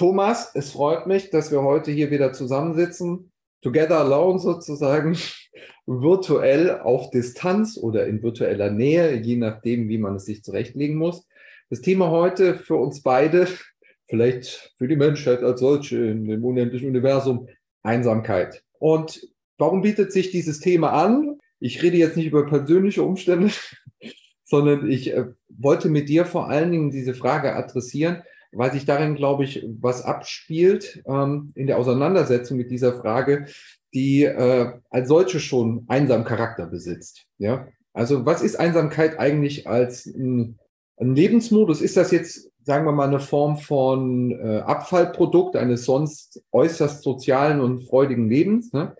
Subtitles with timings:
[0.00, 5.14] Thomas, es freut mich, dass wir heute hier wieder zusammensitzen, together alone sozusagen,
[5.86, 11.28] virtuell auf Distanz oder in virtueller Nähe, je nachdem, wie man es sich zurechtlegen muss.
[11.68, 13.46] Das Thema heute für uns beide,
[14.08, 17.50] vielleicht für die Menschheit als solche in dem unendlichen Universum,
[17.82, 18.64] Einsamkeit.
[18.78, 21.40] Und warum bietet sich dieses Thema an?
[21.58, 23.50] Ich rede jetzt nicht über persönliche Umstände,
[24.44, 29.14] sondern ich äh, wollte mit dir vor allen Dingen diese Frage adressieren, weil sich darin,
[29.14, 33.46] glaube ich, was abspielt ähm, in der Auseinandersetzung mit dieser Frage,
[33.94, 37.26] die äh, als solche schon einsam Charakter besitzt.
[37.38, 40.58] Ja, also was ist Einsamkeit eigentlich als ein,
[40.96, 41.80] ein Lebensmodus?
[41.80, 47.60] Ist das jetzt, sagen wir mal, eine Form von äh, Abfallprodukt eines sonst äußerst sozialen
[47.60, 48.72] und freudigen Lebens?
[48.72, 48.94] Ne?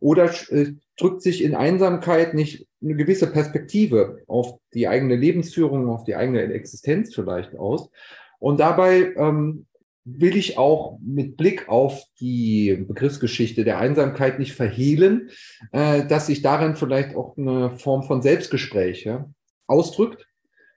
[0.00, 6.04] Oder äh, drückt sich in Einsamkeit nicht eine gewisse Perspektive auf die eigene Lebensführung, auf
[6.04, 7.90] die eigene Existenz vielleicht aus?
[8.38, 9.66] Und dabei ähm,
[10.06, 15.30] will ich auch mit Blick auf die Begriffsgeschichte der Einsamkeit nicht verhehlen,
[15.72, 19.28] äh, dass sich darin vielleicht auch eine Form von Selbstgespräch ja,
[19.66, 20.26] ausdrückt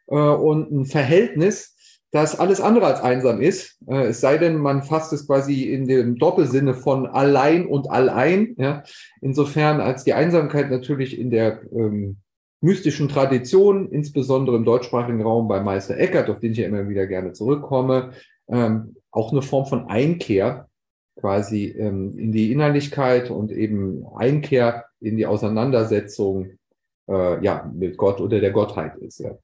[0.07, 1.75] äh, und ein Verhältnis,
[2.11, 3.77] das alles andere als einsam ist.
[3.87, 8.55] Äh, es sei denn, man fasst es quasi in dem Doppelsinne von allein und allein.
[8.57, 8.83] Ja.
[9.21, 12.17] Insofern als die Einsamkeit natürlich in der ähm,
[12.61, 17.07] mystischen Tradition, insbesondere im deutschsprachigen Raum bei Meister Eckert, auf den ich ja immer wieder
[17.07, 18.11] gerne zurückkomme,
[18.47, 20.67] ähm, auch eine Form von Einkehr
[21.19, 26.51] quasi ähm, in die Innerlichkeit und eben Einkehr in die Auseinandersetzung
[27.09, 29.19] äh, ja, mit Gott oder der Gottheit ist.
[29.19, 29.37] Ja.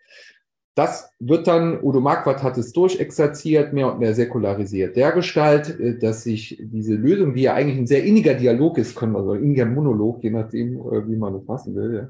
[0.76, 5.98] Das wird dann, Udo Marquardt hat es durchexerziert, mehr und mehr säkularisiert, der Gestalt, äh,
[5.98, 9.44] dass sich diese Lösung, die ja eigentlich ein sehr inniger Dialog ist, können wir sagen,
[9.44, 12.08] inniger Monolog, je nachdem, äh, wie man es fassen will, ja,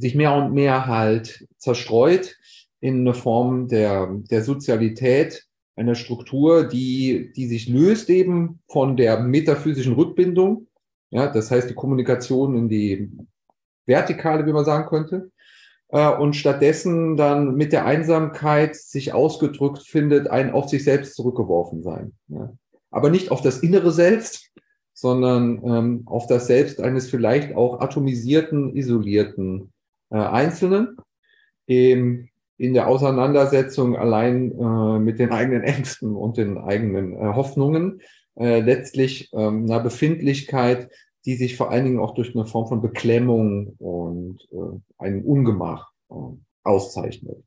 [0.00, 2.36] sich mehr und mehr halt zerstreut
[2.80, 5.44] in eine Form der, der Sozialität,
[5.76, 10.66] einer Struktur, die, die sich löst eben von der metaphysischen Rückbindung.
[11.10, 13.10] Ja, das heißt, die Kommunikation in die
[13.86, 15.30] Vertikale, wie man sagen könnte.
[15.88, 21.82] Äh, und stattdessen dann mit der Einsamkeit sich ausgedrückt findet, ein auf sich selbst zurückgeworfen
[21.82, 22.12] sein.
[22.28, 22.52] Ja.
[22.90, 24.50] Aber nicht auf das innere Selbst,
[24.92, 29.72] sondern ähm, auf das Selbst eines vielleicht auch atomisierten, isolierten
[30.10, 30.96] äh, Einzelnen
[31.66, 38.00] in, in der Auseinandersetzung allein äh, mit den eigenen Ängsten und den eigenen äh, Hoffnungen
[38.36, 40.90] äh, letztlich ähm, einer Befindlichkeit,
[41.24, 45.90] die sich vor allen Dingen auch durch eine Form von Beklemmung und äh, einem Ungemach
[46.10, 46.14] äh,
[46.62, 47.44] auszeichnet.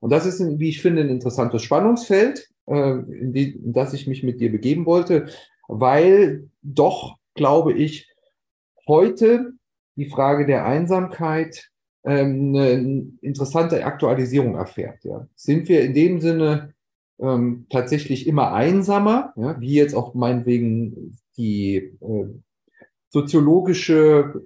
[0.00, 4.06] Und das ist, wie ich finde, ein interessantes Spannungsfeld, äh, in, die, in das ich
[4.06, 5.26] mich mit dir begeben wollte,
[5.68, 8.08] weil doch, glaube ich,
[8.86, 9.52] heute
[9.96, 11.71] die Frage der Einsamkeit
[12.04, 15.04] ähm, eine interessante Aktualisierung erfährt.
[15.04, 15.26] Ja.
[15.34, 16.74] Sind wir in dem Sinne
[17.20, 22.26] ähm, tatsächlich immer einsamer, ja, wie jetzt auch meinetwegen die äh,
[23.10, 24.44] soziologische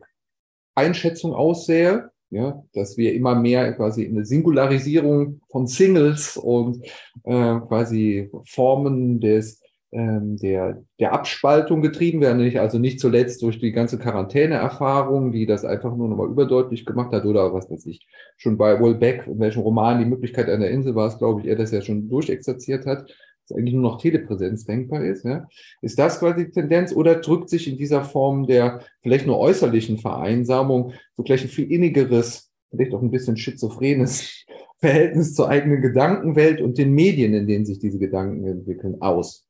[0.74, 6.84] Einschätzung aussähe, ja, dass wir immer mehr quasi in eine Singularisierung von Singles und
[7.22, 9.60] äh, quasi Formen des
[9.96, 15.64] der, der Abspaltung getrieben werden, nicht, also nicht zuletzt durch die ganze Quarantäneerfahrung, die das
[15.64, 18.06] einfach nur nochmal überdeutlich gemacht hat, oder was weiß ich,
[18.36, 21.56] schon bei Beck, in welchem Roman die Möglichkeit einer Insel war es, glaube ich, er
[21.56, 23.10] das ja schon durchexerziert hat,
[23.48, 25.24] dass eigentlich nur noch Telepräsenz denkbar ist.
[25.24, 25.48] Ja?
[25.80, 29.98] Ist das quasi die Tendenz oder drückt sich in dieser Form der vielleicht nur äußerlichen
[29.98, 34.44] Vereinsamung so gleich ein viel innigeres, vielleicht auch ein bisschen schizophrenes
[34.78, 39.45] Verhältnis zur eigenen Gedankenwelt und den Medien, in denen sich diese Gedanken entwickeln, aus?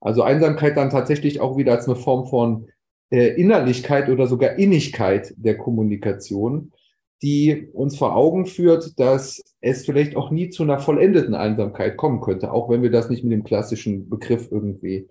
[0.00, 2.68] Also Einsamkeit dann tatsächlich auch wieder als eine Form von
[3.10, 6.72] äh, Innerlichkeit oder sogar Innigkeit der Kommunikation,
[7.22, 12.20] die uns vor Augen führt, dass es vielleicht auch nie zu einer vollendeten Einsamkeit kommen
[12.20, 15.08] könnte, auch wenn wir das nicht mit dem klassischen Begriff irgendwie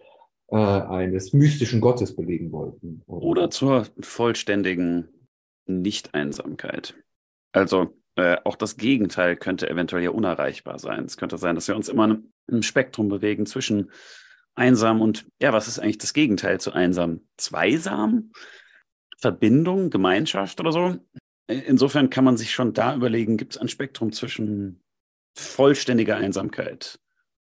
[0.48, 3.02] äh, eines mystischen Gottes belegen wollten.
[3.08, 5.08] Oder, oder zur vollständigen
[5.66, 6.96] Nicht-Einsamkeit.
[7.52, 11.06] Also äh, auch das Gegenteil könnte eventuell ja unerreichbar sein.
[11.06, 12.18] Es könnte sein, dass wir uns immer
[12.48, 13.90] im Spektrum bewegen zwischen
[14.56, 17.22] einsam und ja, was ist eigentlich das Gegenteil zu einsam?
[17.38, 18.32] Zweisam?
[19.18, 20.98] Verbindung, Gemeinschaft oder so?
[21.48, 24.84] Insofern kann man sich schon da überlegen, gibt es ein Spektrum zwischen
[25.36, 27.00] vollständiger Einsamkeit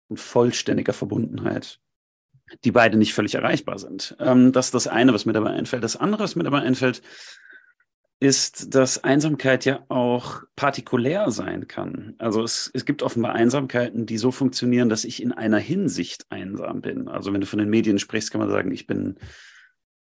[0.08, 1.80] und vollständiger Verbundenheit,
[2.64, 4.16] die beide nicht völlig erreichbar sind.
[4.18, 5.84] Ähm, das ist das eine, was mir dabei einfällt.
[5.84, 7.02] Das andere, was mir dabei einfällt,
[8.20, 12.14] ist, dass Einsamkeit ja auch partikulär sein kann.
[12.18, 16.82] Also es, es gibt offenbar Einsamkeiten, die so funktionieren, dass ich in einer Hinsicht einsam
[16.82, 17.08] bin.
[17.08, 19.16] Also wenn du von den Medien sprichst, kann man sagen, ich bin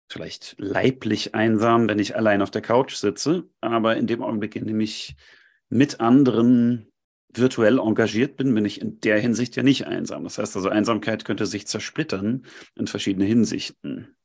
[0.08, 4.66] vielleicht leiblich einsam, wenn ich allein auf der Couch sitze, aber in dem Augenblick, in
[4.66, 5.14] dem ich
[5.68, 6.90] mit anderen
[7.34, 10.24] virtuell engagiert bin, bin ich in der Hinsicht ja nicht einsam.
[10.24, 12.46] Das heißt also, Einsamkeit könnte sich zersplittern
[12.76, 14.16] in verschiedene Hinsichten.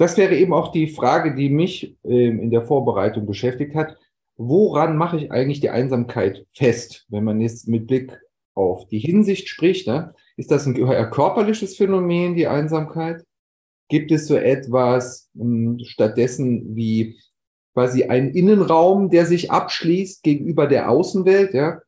[0.00, 3.98] Das wäre eben auch die Frage, die mich ähm, in der Vorbereitung beschäftigt hat.
[4.38, 8.18] Woran mache ich eigentlich die Einsamkeit fest, wenn man jetzt mit Blick
[8.54, 9.86] auf die Hinsicht spricht?
[9.86, 10.14] Ne?
[10.38, 13.26] Ist das ein eher körperliches Phänomen, die Einsamkeit?
[13.90, 17.20] Gibt es so etwas ähm, stattdessen wie
[17.74, 21.52] quasi einen Innenraum, der sich abschließt gegenüber der Außenwelt?
[21.52, 21.82] Ja?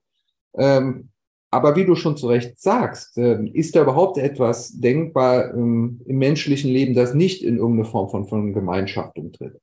[0.58, 1.08] Ähm,
[1.52, 6.16] aber wie du schon zu Recht sagst, äh, ist da überhaupt etwas denkbar ähm, im
[6.16, 9.60] menschlichen Leben, das nicht in irgendeine Form von, von Gemeinschaft umtritt?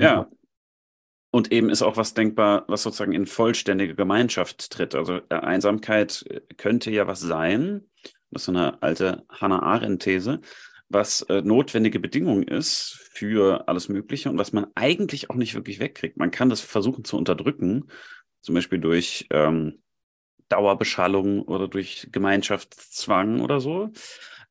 [0.00, 0.28] Ja.
[1.30, 4.94] Und eben ist auch was denkbar, was sozusagen in vollständige Gemeinschaft tritt.
[4.94, 7.82] Also äh, Einsamkeit äh, könnte ja was sein,
[8.30, 10.40] das ist so eine alte Hannah Arendt-These,
[10.88, 15.78] was äh, notwendige Bedingung ist für alles Mögliche und was man eigentlich auch nicht wirklich
[15.78, 16.16] wegkriegt.
[16.16, 17.90] Man kann das versuchen zu unterdrücken,
[18.40, 19.82] zum Beispiel durch ähm,
[20.48, 23.90] Dauerbeschallung oder durch Gemeinschaftszwang oder so.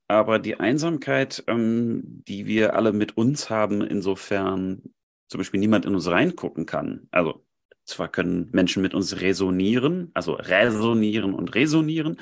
[0.08, 4.82] Aber die Einsamkeit, ähm, die wir alle mit uns haben, insofern
[5.28, 7.08] zum Beispiel niemand in uns reingucken kann.
[7.12, 7.44] Also
[7.86, 12.20] zwar können Menschen mit uns resonieren, also resonieren und resonieren,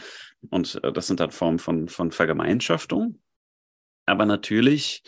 [0.49, 3.19] und äh, das sind dann Formen von, von Vergemeinschaftung.
[4.05, 5.03] Aber natürlich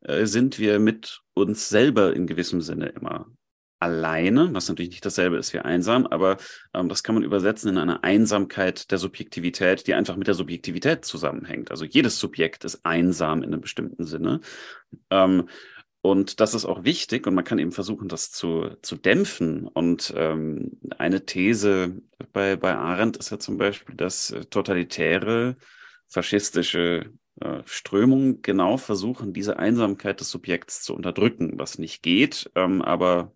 [0.00, 3.26] äh, sind wir mit uns selber in gewissem Sinne immer
[3.78, 6.38] alleine, was natürlich nicht dasselbe ist wie einsam, aber
[6.74, 11.04] ähm, das kann man übersetzen in eine Einsamkeit der Subjektivität, die einfach mit der Subjektivität
[11.04, 11.70] zusammenhängt.
[11.70, 14.40] Also jedes Subjekt ist einsam in einem bestimmten Sinne.
[15.10, 15.48] Ähm,
[16.00, 19.66] und das ist auch wichtig und man kann eben versuchen, das zu, zu dämpfen.
[19.66, 22.00] Und ähm, eine These
[22.32, 25.56] bei, bei Arendt ist ja zum Beispiel, dass äh, totalitäre,
[26.06, 32.82] faschistische äh, Strömungen genau versuchen, diese Einsamkeit des Subjekts zu unterdrücken, was nicht geht, ähm,
[32.82, 33.32] aber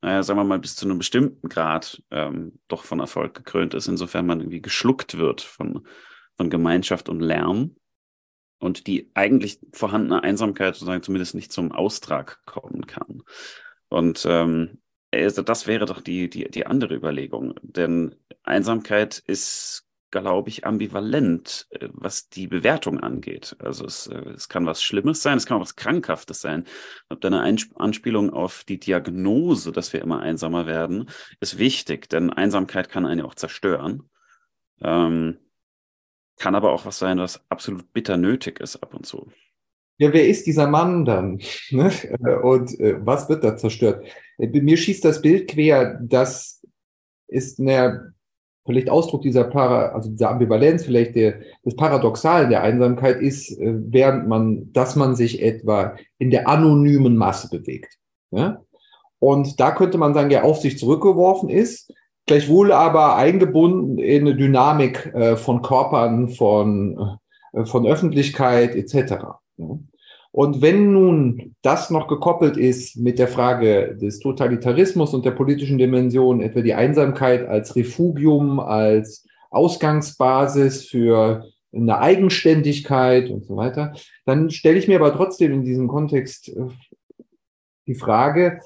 [0.00, 3.88] naja, sagen wir mal, bis zu einem bestimmten Grad ähm, doch von Erfolg gekrönt ist,
[3.88, 5.86] insofern man irgendwie geschluckt wird von,
[6.36, 7.76] von Gemeinschaft und Lärm
[8.58, 13.22] und die eigentlich vorhandene Einsamkeit sozusagen zumindest nicht zum Austrag kommen kann.
[13.88, 14.78] Und ähm,
[15.12, 17.54] also das wäre doch die, die, die andere Überlegung.
[17.62, 23.56] Denn Einsamkeit ist glaube ich, ambivalent, äh, was die Bewertung angeht.
[23.58, 26.64] Also es, äh, es kann was Schlimmes sein, es kann auch was Krankhaftes sein.
[27.08, 31.08] Ob da Anspielung auf die Diagnose, dass wir immer einsamer werden,
[31.40, 34.08] ist wichtig, denn Einsamkeit kann einen ja auch zerstören.
[34.80, 35.38] Ähm,
[36.38, 39.32] kann aber auch was sein, was absolut bitter nötig ist ab und zu.
[39.98, 41.40] Ja, wer ist dieser Mann dann?
[41.70, 41.90] Ne?
[42.42, 44.04] Und äh, was wird da zerstört?
[44.38, 46.66] Mir schießt das Bild quer, das
[47.28, 48.14] ist eine
[48.64, 53.74] vielleicht Ausdruck dieser Para, also dieser Ambivalenz, vielleicht der, des Paradoxalen der Einsamkeit ist, äh,
[53.74, 57.98] während man, dass man sich etwa in der anonymen Masse bewegt.
[58.30, 58.62] Ja?
[59.18, 61.92] Und da könnte man sagen, der auf sich zurückgeworfen ist,
[62.26, 67.18] gleichwohl aber eingebunden in eine Dynamik äh, von Körpern, von,
[67.52, 69.14] äh, von Öffentlichkeit etc.
[69.56, 69.78] Ja?
[70.32, 75.76] Und wenn nun das noch gekoppelt ist mit der Frage des Totalitarismus und der politischen
[75.76, 81.44] Dimension, etwa die Einsamkeit als Refugium, als Ausgangsbasis für
[81.74, 83.94] eine Eigenständigkeit und so weiter,
[84.24, 86.66] dann stelle ich mir aber trotzdem in diesem Kontext äh,
[87.86, 88.60] die Frage,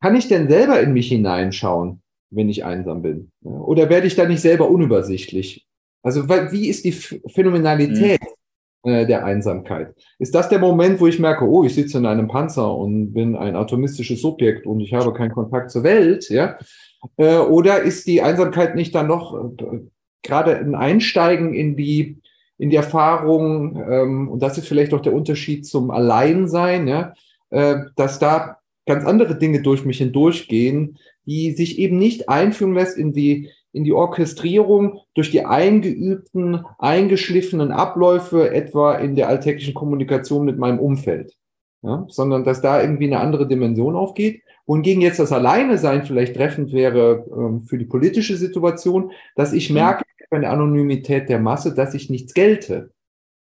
[0.00, 3.30] kann ich denn selber in mich hineinschauen, wenn ich einsam bin?
[3.42, 5.66] Oder werde ich da nicht selber unübersichtlich?
[6.02, 8.43] Also wie ist die Phänomenalität mhm.
[8.84, 9.94] Äh, der Einsamkeit.
[10.18, 13.34] Ist das der Moment, wo ich merke, oh, ich sitze in einem Panzer und bin
[13.34, 16.58] ein atomistisches Subjekt und ich habe keinen Kontakt zur Welt, ja?
[17.16, 19.78] Äh, oder ist die Einsamkeit nicht dann noch äh,
[20.22, 22.18] gerade ein Einsteigen in die
[22.58, 27.14] in die Erfahrung, ähm, und das ist vielleicht auch der Unterschied zum Alleinsein, ja,
[27.50, 33.12] dass da ganz andere Dinge durch mich hindurchgehen, die sich eben nicht einfügen lässt in
[33.12, 40.58] die in die Orchestrierung durch die eingeübten, eingeschliffenen Abläufe, etwa in der alltäglichen Kommunikation mit
[40.58, 41.34] meinem Umfeld.
[41.82, 44.42] Ja, sondern dass da irgendwie eine andere Dimension aufgeht.
[44.64, 49.68] Wohingegen jetzt das Alleine sein vielleicht treffend wäre ähm, für die politische Situation, dass ich
[49.68, 49.74] mhm.
[49.74, 52.92] merke bei der Anonymität der Masse, dass ich nichts gelte.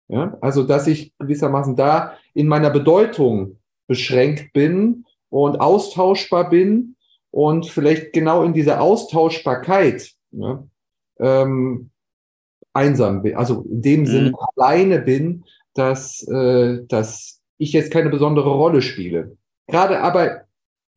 [0.08, 6.96] Ja, also dass ich gewissermaßen da in meiner Bedeutung beschränkt bin und austauschbar bin
[7.30, 10.64] und vielleicht genau in dieser Austauschbarkeit ja,
[11.20, 11.90] ähm,
[12.72, 14.06] einsam bin, also in dem mhm.
[14.06, 19.36] Sinne alleine bin, dass, äh, dass ich jetzt keine besondere Rolle spiele.
[19.68, 20.42] Gerade aber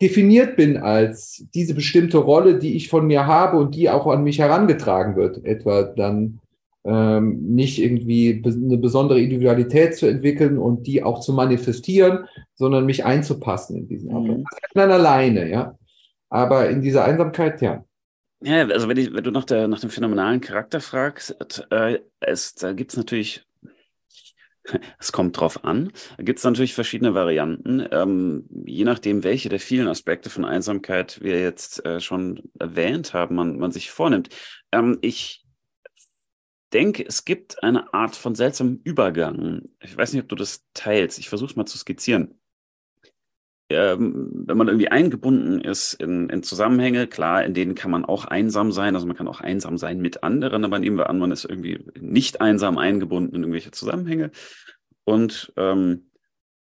[0.01, 4.23] definiert bin als diese bestimmte Rolle, die ich von mir habe und die auch an
[4.23, 6.39] mich herangetragen wird, etwa dann
[6.83, 13.05] ähm, nicht irgendwie eine besondere Individualität zu entwickeln und die auch zu manifestieren, sondern mich
[13.05, 14.37] einzupassen in diesen Ablauf.
[14.37, 14.45] Mhm.
[14.73, 15.77] dann alleine, ja.
[16.29, 17.85] Aber in dieser Einsamkeit, ja,
[18.41, 21.35] Ja, also wenn, ich, wenn du nach, der, nach dem phänomenalen Charakter fragst,
[21.71, 23.45] äh, es, da gibt es natürlich,
[24.99, 29.87] es kommt drauf an, gibt es natürlich verschiedene Varianten, ähm, je nachdem, welche der vielen
[29.87, 34.29] Aspekte von Einsamkeit wir jetzt äh, schon erwähnt haben, man, man sich vornimmt.
[34.71, 35.45] Ähm, ich
[36.73, 39.61] denke, es gibt eine Art von seltsamem Übergang.
[39.79, 41.19] Ich weiß nicht, ob du das teilst.
[41.19, 42.37] Ich versuche es mal zu skizzieren
[43.69, 48.25] ähm, wenn man irgendwie eingebunden ist in, in, Zusammenhänge, klar, in denen kann man auch
[48.25, 51.31] einsam sein, also man kann auch einsam sein mit anderen, aber nehmen wir an, man
[51.31, 54.31] ist irgendwie nicht einsam eingebunden in irgendwelche Zusammenhänge
[55.03, 56.12] und ähm,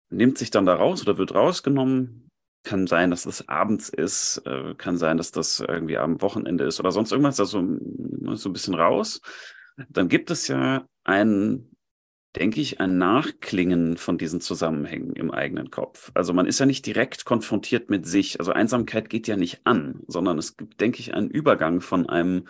[0.10, 2.30] nimmt sich dann da raus oder wird rausgenommen.
[2.66, 6.80] Kann sein, dass das abends ist, äh, kann sein, dass das irgendwie am Wochenende ist
[6.80, 7.60] oder sonst irgendwas, also
[8.36, 9.20] so ein bisschen raus.
[9.90, 11.73] Dann gibt es ja einen
[12.36, 16.12] denke ich, ein Nachklingen von diesen Zusammenhängen im eigenen Kopf.
[16.14, 18.40] Also man ist ja nicht direkt konfrontiert mit sich.
[18.40, 22.48] Also Einsamkeit geht ja nicht an, sondern es gibt, denke ich, einen Übergang von einem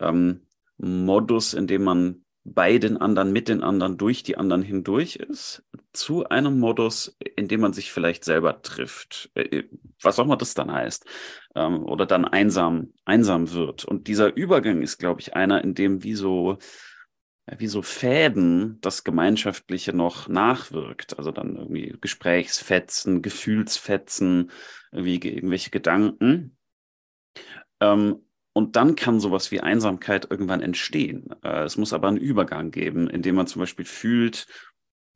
[0.00, 0.40] ähm,
[0.78, 5.64] Modus, in dem man bei den anderen, mit den anderen, durch die anderen hindurch ist,
[5.92, 9.64] zu einem Modus, in dem man sich vielleicht selber trifft, äh,
[10.00, 11.06] was auch immer das dann heißt,
[11.56, 13.84] ähm, oder dann einsam, einsam wird.
[13.84, 16.58] Und dieser Übergang ist, glaube ich, einer, in dem wie so
[17.58, 21.18] wie so Fäden das Gemeinschaftliche noch nachwirkt.
[21.18, 24.50] Also dann irgendwie Gesprächsfetzen, Gefühlsfetzen,
[24.90, 26.56] wie irgendwelche Gedanken.
[27.80, 28.22] Ähm,
[28.52, 31.28] und dann kann sowas wie Einsamkeit irgendwann entstehen.
[31.42, 34.46] Äh, es muss aber einen Übergang geben, in dem man zum Beispiel fühlt,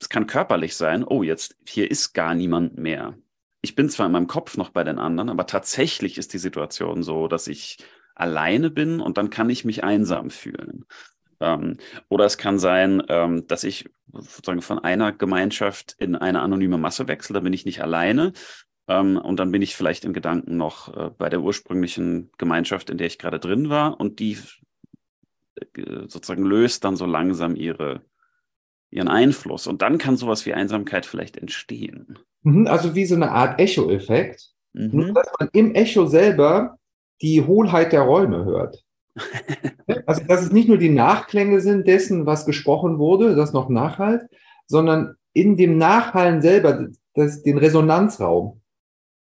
[0.00, 3.18] es kann körperlich sein, oh, jetzt hier ist gar niemand mehr.
[3.60, 7.02] Ich bin zwar in meinem Kopf noch bei den anderen, aber tatsächlich ist die Situation
[7.02, 7.78] so, dass ich
[8.14, 10.86] alleine bin und dann kann ich mich einsam fühlen.
[11.40, 11.78] Ähm,
[12.08, 17.08] oder es kann sein, ähm, dass ich sozusagen von einer Gemeinschaft in eine anonyme Masse
[17.08, 18.32] wechsle, da bin ich nicht alleine.
[18.88, 22.98] Ähm, und dann bin ich vielleicht in Gedanken noch äh, bei der ursprünglichen Gemeinschaft, in
[22.98, 24.00] der ich gerade drin war.
[24.00, 24.36] Und die
[25.76, 28.02] äh, sozusagen löst dann so langsam ihre,
[28.90, 29.66] ihren Einfluss.
[29.66, 32.18] Und dann kann sowas wie Einsamkeit vielleicht entstehen.
[32.42, 34.50] Mhm, also wie so eine Art Echo-Effekt.
[34.72, 34.90] Mhm.
[34.92, 36.76] Nur, dass man im Echo selber
[37.22, 38.82] die Hohlheit der Räume hört.
[40.06, 44.22] Also, dass es nicht nur die Nachklänge sind dessen, was gesprochen wurde, das noch nachhalt,
[44.66, 48.60] sondern in dem Nachhallen selber das, den Resonanzraum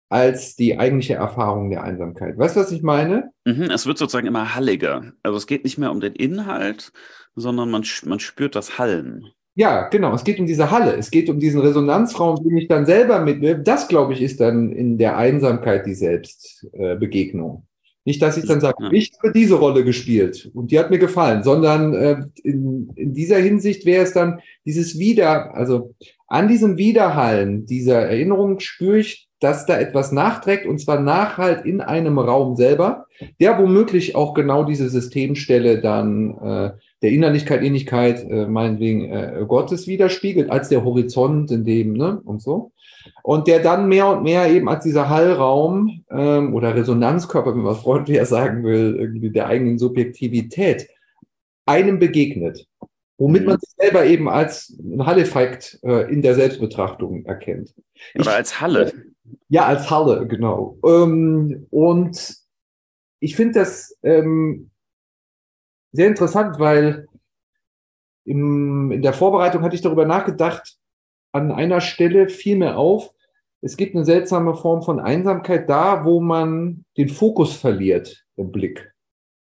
[0.09, 2.37] als die eigentliche Erfahrung der Einsamkeit.
[2.37, 3.31] Weißt du, was ich meine?
[3.45, 5.13] Mhm, es wird sozusagen immer halliger.
[5.23, 6.91] Also es geht nicht mehr um den Inhalt,
[7.35, 9.29] sondern man, man spürt das Hallen.
[9.55, 10.13] Ja, genau.
[10.13, 10.95] Es geht um diese Halle.
[10.95, 13.61] Es geht um diesen Resonanzraum, den ich dann selber mitnehme.
[13.61, 17.65] Das, glaube ich, ist dann in der Einsamkeit die Selbstbegegnung.
[18.03, 18.89] Nicht, dass ich dann sage, ja.
[18.91, 23.37] ich habe diese Rolle gespielt und die hat mir gefallen, sondern äh, in, in dieser
[23.37, 25.93] Hinsicht wäre es dann dieses Wieder, also
[26.27, 31.81] an diesem Widerhallen dieser Erinnerung spüre ich, dass da etwas nachträgt und zwar Nachhalt in
[31.81, 33.05] einem Raum selber,
[33.39, 39.87] der womöglich auch genau diese Systemstelle dann äh, der Innerlichkeit, Ähnlichkeit, äh, meinetwegen äh, Gottes
[39.87, 42.71] widerspiegelt, als der Horizont in dem, ne, und so.
[43.23, 47.75] Und der dann mehr und mehr eben als dieser Hallraum ähm, oder Resonanzkörper, wenn man
[47.75, 50.87] freundlicher sagen will, irgendwie der eigenen Subjektivität
[51.65, 52.67] einem begegnet,
[53.17, 53.49] womit mhm.
[53.49, 57.73] man sich selber eben als ein Hall-Effekt äh, in der Selbstbetrachtung erkennt.
[58.15, 58.91] Oder als Halle.
[59.49, 60.77] Ja, als Halle, genau.
[60.85, 62.35] Ähm, und
[63.19, 64.70] ich finde das ähm,
[65.91, 67.07] sehr interessant, weil
[68.25, 70.77] im, in der Vorbereitung hatte ich darüber nachgedacht,
[71.31, 73.13] an einer Stelle fiel mir auf,
[73.61, 78.91] es gibt eine seltsame Form von Einsamkeit da, wo man den Fokus verliert im Blick.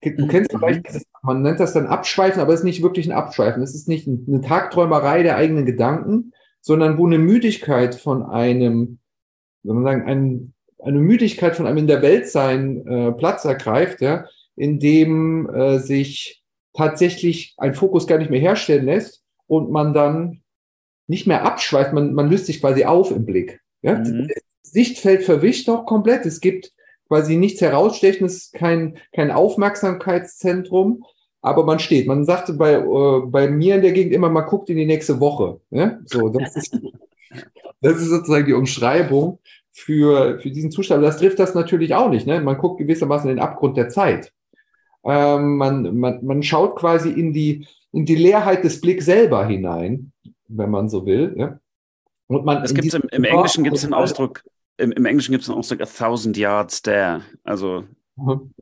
[0.02, 0.28] Du mhm.
[0.28, 3.62] kennst vielleicht, dieses, man nennt das dann Abschweifen, aber es ist nicht wirklich ein Abschweifen.
[3.62, 8.98] Es ist nicht eine Tagträumerei der eigenen Gedanken, sondern wo eine Müdigkeit von einem,
[9.62, 14.00] wenn man sagen, ein, eine Müdigkeit von einem in der Welt sein äh, Platz ergreift,
[14.00, 14.26] ja,
[14.58, 16.42] in dem äh, sich
[16.74, 20.42] tatsächlich ein Fokus gar nicht mehr herstellen lässt und man dann
[21.06, 23.60] nicht mehr abschweift, man, man löst sich quasi auf im Blick.
[23.82, 23.98] Ja?
[23.98, 24.28] Mhm.
[24.62, 26.26] Sichtfeld verwischt auch komplett.
[26.26, 26.72] Es gibt
[27.08, 31.04] quasi nichts herausstechendes, kein, kein Aufmerksamkeitszentrum,
[31.40, 32.06] aber man steht.
[32.06, 35.18] Man sagte bei, äh, bei mir in der Gegend immer, man guckt in die nächste
[35.20, 35.60] Woche.
[35.70, 35.98] Ja?
[36.04, 36.78] So, das, ist,
[37.80, 39.38] das ist sozusagen die Umschreibung
[39.70, 41.02] für, für diesen Zustand.
[41.02, 42.26] Das trifft das natürlich auch nicht.
[42.26, 42.40] Ne?
[42.40, 44.32] Man guckt gewissermaßen in den Abgrund der Zeit.
[45.04, 50.12] Ähm, man, man, man schaut quasi in die, in die Leerheit des Blicks selber hinein
[50.48, 51.34] wenn man so will.
[51.36, 51.60] Ja?
[52.26, 54.44] Und man es gibt im, im Englischen gibt es den Ausdruck,
[54.76, 57.22] im, im Englischen gibt es den Ausdruck a thousand yards there.
[57.44, 57.84] Also
[58.16, 58.52] mhm.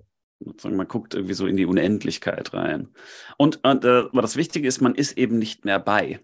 [0.64, 2.88] man guckt irgendwie so in die Unendlichkeit rein.
[3.38, 6.20] Und, und äh, aber das Wichtige ist, man ist eben nicht mehr bei.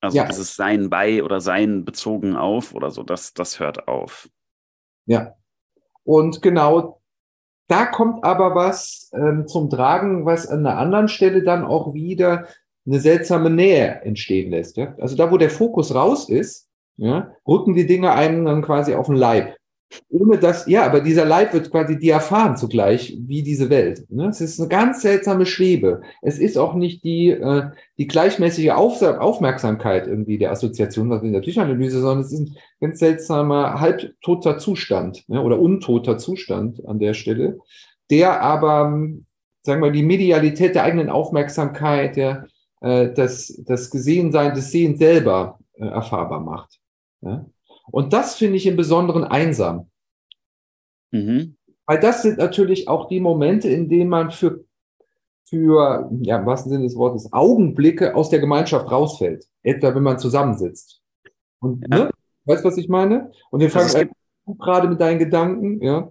[0.00, 0.26] Also ja.
[0.26, 4.30] dieses Sein bei oder Sein bezogen auf oder so, das, das hört auf.
[5.06, 5.34] Ja.
[6.04, 6.97] Und genau
[7.68, 12.46] da kommt aber was ähm, zum Tragen, was an einer anderen Stelle dann auch wieder
[12.86, 14.78] eine seltsame Nähe entstehen lässt.
[14.78, 14.94] Ja?
[14.98, 19.06] Also da, wo der Fokus raus ist, ja, rücken die Dinge einem dann quasi auf
[19.06, 19.54] den Leib.
[20.10, 24.04] Ohne dass, ja, aber dieser Leib wird quasi diaphan zugleich wie diese Welt.
[24.10, 24.28] Ne?
[24.28, 26.02] Es ist eine ganz seltsame Schwebe.
[26.22, 31.32] Es ist auch nicht die, äh, die gleichmäßige Auf Aufmerksamkeit irgendwie der Assoziation was in
[31.32, 35.42] der Psychoanalyse, sondern es ist ein ganz seltsamer halbtoter Zustand ne?
[35.42, 37.58] oder untoter Zustand an der Stelle,
[38.10, 38.92] der aber,
[39.62, 42.46] sagen wir, die Medialität der eigenen Aufmerksamkeit, der,
[42.80, 46.78] äh, das, das Gesehensein des Sehens selber äh, erfahrbar macht.
[47.22, 47.46] Ja?
[47.90, 49.90] Und das finde ich im Besonderen einsam.
[51.10, 51.56] Mhm.
[51.86, 54.64] Weil das sind natürlich auch die Momente, in denen man für,
[55.48, 59.46] für ja, im wahrsten Sinne des Wortes, Augenblicke aus der Gemeinschaft rausfällt.
[59.62, 61.00] Etwa, wenn man zusammensitzt.
[61.60, 62.04] Und, ja.
[62.04, 62.10] ne?
[62.44, 63.30] Weißt du, was ich meine?
[63.50, 66.10] Und wir fangen also gerade mit deinen Gedanken, ja.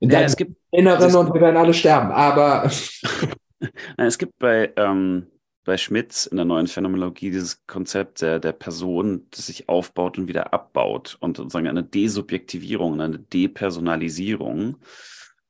[0.00, 2.64] In ja, es gibt, Inneren und wir werden alle sterben, aber.
[3.98, 5.26] es gibt bei, ähm,
[5.64, 10.28] bei Schmitz in der neuen Phänomenologie dieses Konzept der, der Person, das sich aufbaut und
[10.28, 14.76] wieder abbaut und sozusagen eine Desubjektivierung, eine Depersonalisierung.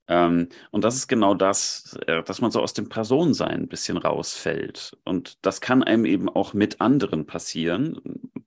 [0.09, 3.97] Ähm, und das ist genau das, äh, dass man so aus dem Personensein ein bisschen
[3.97, 4.97] rausfällt.
[5.05, 8.01] Und das kann einem eben auch mit anderen passieren,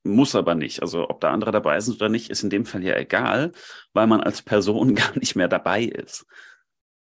[0.03, 0.81] muss aber nicht.
[0.81, 3.51] Also ob da andere dabei sind oder nicht, ist in dem Fall ja egal,
[3.93, 6.25] weil man als Person gar nicht mehr dabei ist.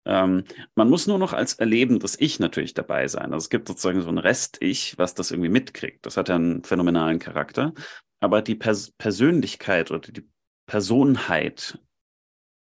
[0.06, 0.44] Ähm,
[0.76, 3.34] man muss nur noch als erlebendes Ich natürlich dabei sein.
[3.34, 6.06] Also es gibt sozusagen so ein Rest-Ich, was das irgendwie mitkriegt.
[6.06, 7.74] Das hat ja einen phänomenalen Charakter.
[8.20, 10.28] Aber die Pers Persönlichkeit oder die
[10.66, 11.80] Personheit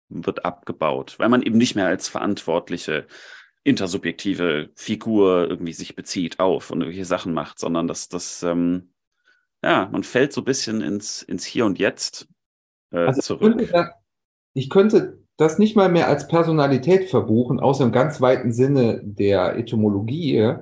[0.10, 3.08] wird abgebaut, weil man eben nicht mehr als verantwortliche
[3.64, 8.94] intersubjektive Figur irgendwie sich bezieht auf und irgendwelche Sachen macht, sondern dass das, ähm,
[9.64, 12.28] ja, man fällt so ein bisschen ins, ins Hier und Jetzt
[12.92, 13.62] äh, also zurück.
[13.62, 13.94] Ich könnte,
[14.54, 19.56] ich könnte das nicht mal mehr als Personalität verbuchen, außer im ganz weiten Sinne der
[19.58, 20.54] Etymologie,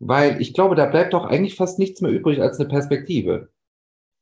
[0.00, 3.48] weil ich glaube, da bleibt doch eigentlich fast nichts mehr übrig als eine Perspektive.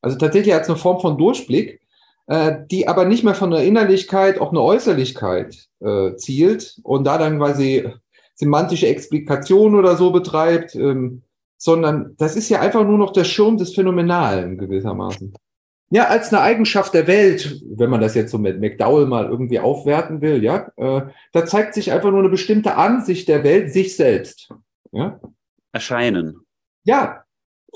[0.01, 1.81] Also tatsächlich als eine Form von Durchblick,
[2.27, 7.17] äh, die aber nicht mehr von der Innerlichkeit auf eine Äußerlichkeit äh, zielt und da
[7.17, 7.89] dann quasi
[8.33, 11.23] semantische Explikation oder so betreibt, ähm,
[11.57, 15.33] sondern das ist ja einfach nur noch der Schirm des Phänomenalen gewissermaßen.
[15.89, 19.59] Ja, als eine Eigenschaft der Welt, wenn man das jetzt so mit McDowell mal irgendwie
[19.59, 23.95] aufwerten will, ja, äh, da zeigt sich einfach nur eine bestimmte Ansicht der Welt sich
[23.95, 24.49] selbst.
[24.91, 25.19] Ja?
[25.71, 26.41] Erscheinen.
[26.83, 27.23] Ja,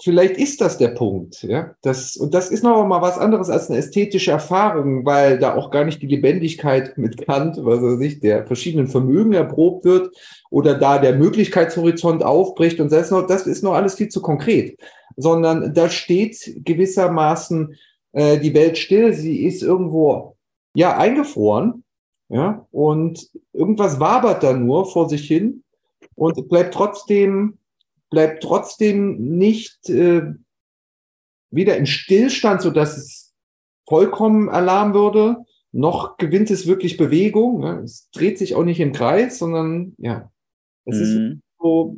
[0.01, 1.41] vielleicht ist das der Punkt.
[1.43, 1.75] Ja?
[1.81, 5.71] Das, und das ist noch mal was anderes als eine ästhetische Erfahrung, weil da auch
[5.71, 10.15] gar nicht die Lebendigkeit mit Kant, was er sich der verschiedenen Vermögen erprobt wird
[10.49, 14.21] oder da der Möglichkeitshorizont aufbricht und das ist noch, das ist noch alles viel zu
[14.21, 14.77] konkret,
[15.15, 17.77] sondern da steht gewissermaßen
[18.13, 20.35] äh, die Welt still, sie ist irgendwo
[20.73, 21.83] ja eingefroren,
[22.29, 25.63] ja, und irgendwas wabert da nur vor sich hin
[26.15, 27.57] und bleibt trotzdem
[28.09, 30.33] bleibt trotzdem nicht äh,
[31.49, 33.33] wieder in Stillstand, so dass es
[33.87, 35.37] vollkommen Alarm würde,
[35.71, 37.63] noch gewinnt es wirklich Bewegung.
[37.63, 37.79] Ja.
[37.79, 40.29] Es dreht sich auch nicht im Kreis, sondern ja,
[40.85, 41.01] es mhm.
[41.01, 41.97] ist so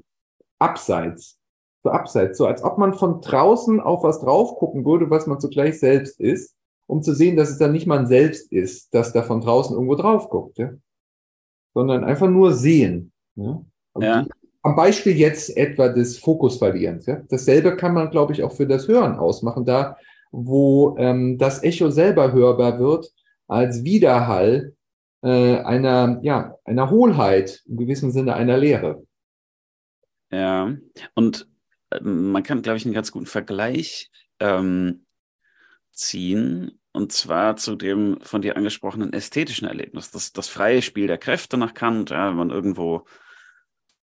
[0.60, 1.40] abseits
[1.84, 5.40] so abseits, so als ob man von draußen auf was drauf gucken würde, was man
[5.40, 6.56] zugleich selbst ist,
[6.88, 9.96] um zu sehen, dass es dann nicht man selbst ist, das da von draußen irgendwo
[9.96, 10.72] drauf guckt, ja?
[11.74, 13.12] sondern einfach nur sehen.
[13.36, 13.62] Ja?
[14.00, 14.26] ja.
[14.62, 17.06] Am Beispiel jetzt etwa des Fokusverlierens.
[17.06, 17.22] Ja?
[17.30, 19.98] Dasselbe kann man, glaube ich, auch für das Hören ausmachen, da
[20.34, 23.14] wo ähm, das Echo selber hörbar wird
[23.48, 24.74] als Widerhall
[25.22, 29.04] äh, einer, ja, einer Hohlheit, im gewissen Sinne einer Leere.
[30.32, 30.76] Ja,
[31.14, 31.48] und
[32.02, 35.06] man kann, glaube ich, einen ganz guten Vergleich ähm,
[35.92, 36.80] ziehen.
[36.92, 40.12] Und zwar zu dem von dir angesprochenen ästhetischen Erlebnis.
[40.12, 43.06] Das, das freie Spiel der Kräfte nach Kant, ja, wenn man irgendwo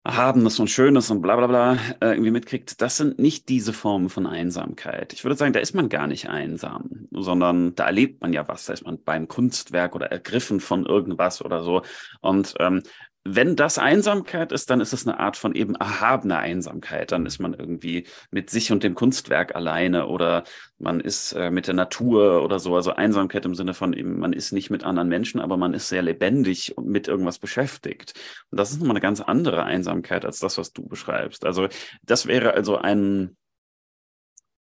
[0.07, 4.11] Erhabenes und Schönes und bla bla bla äh, irgendwie mitkriegt, das sind nicht diese Formen
[4.11, 5.15] von Einsamkeit.
[5.15, 8.67] Ich würde sagen, da ist man gar nicht einsam, sondern da erlebt man ja was.
[8.67, 11.83] Da ist man beim Kunstwerk oder ergriffen von irgendwas oder so.
[12.21, 12.83] Und ähm,
[13.27, 17.11] wenn das Einsamkeit ist, dann ist es eine Art von eben erhabener Einsamkeit.
[17.11, 20.45] Dann ist man irgendwie mit sich und dem Kunstwerk alleine oder
[20.79, 22.77] man ist äh, mit der Natur oder so.
[22.77, 25.89] Also Einsamkeit im Sinne von eben, man ist nicht mit anderen Menschen, aber man ist
[25.89, 28.13] sehr lebendig und mit irgendwas beschäftigt.
[28.51, 31.47] Und das ist nochmal eine ganz andere Einsamkeit als das, was du beschreibst.
[31.47, 31.69] Also
[32.03, 33.39] das wäre also ein,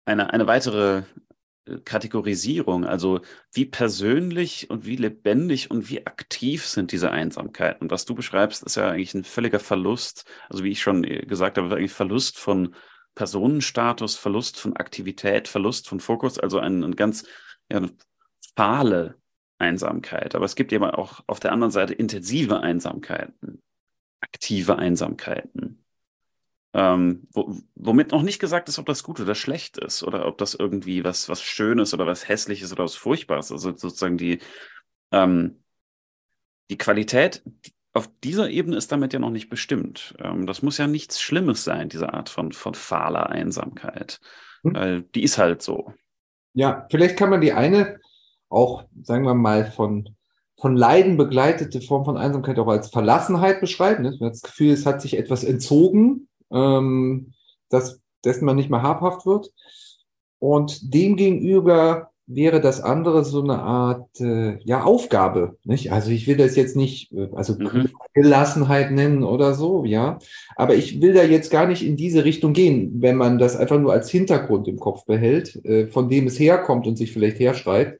[0.05, 1.03] eine, eine weitere
[1.85, 3.21] Kategorisierung, also
[3.53, 7.83] wie persönlich und wie lebendig und wie aktiv sind diese Einsamkeiten.
[7.83, 11.57] Und was du beschreibst, ist ja eigentlich ein völliger Verlust, also wie ich schon gesagt
[11.57, 12.75] habe, eigentlich Verlust von
[13.15, 17.25] Personenstatus, Verlust von Aktivität, Verlust von Fokus, also ein, ein ganz
[17.71, 17.81] ja,
[18.55, 19.15] fahle
[19.57, 20.35] Einsamkeit.
[20.35, 23.61] Aber es gibt eben auch auf der anderen Seite intensive Einsamkeiten,
[24.19, 25.82] aktive Einsamkeiten.
[26.75, 30.39] Ähm, wo, womit noch nicht gesagt ist, ob das gut oder schlecht ist oder ob
[30.39, 33.51] das irgendwie was, was Schönes oder was Hässliches oder was Furchtbares ist.
[33.51, 34.39] Also sozusagen die,
[35.11, 35.63] ähm,
[36.71, 37.43] die Qualität
[37.93, 40.15] auf dieser Ebene ist damit ja noch nicht bestimmt.
[40.19, 44.19] Ähm, das muss ja nichts Schlimmes sein, diese Art von, von fahler Einsamkeit.
[44.63, 45.11] Hm.
[45.13, 45.93] die ist halt so.
[46.53, 47.99] Ja, vielleicht kann man die eine
[48.49, 50.15] auch, sagen wir mal, von,
[50.57, 54.03] von Leiden begleitete Form von Einsamkeit auch als Verlassenheit beschreiben.
[54.03, 57.33] Man hat das Gefühl, es hat sich etwas entzogen, ähm,
[57.69, 59.51] das, dessen man nicht mehr habhaft wird.
[60.39, 65.91] Und demgegenüber wäre das andere so eine Art äh, ja Aufgabe, nicht?
[65.91, 67.89] Also ich will das jetzt nicht äh, also mhm.
[68.13, 70.19] Gelassenheit nennen oder so, ja,
[70.55, 73.79] aber ich will da jetzt gar nicht in diese Richtung gehen, wenn man das einfach
[73.79, 77.99] nur als Hintergrund im Kopf behält, äh, von dem es herkommt und sich vielleicht herschreibt,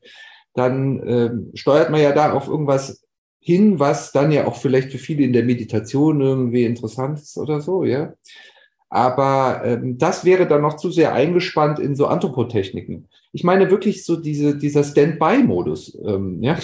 [0.54, 3.03] dann äh, steuert man ja da auf irgendwas
[3.44, 7.62] hin, was dann ja auch vielleicht für viele in der Meditation irgendwie interessant ist oder
[7.62, 8.14] so, ja.
[8.90, 13.08] Aber ähm, das wäre dann noch zu sehr eingespannt in so Anthropotechniken.
[13.32, 15.98] Ich meine wirklich so diese, dieser Standby-Modus.
[16.06, 16.60] Ähm, ja?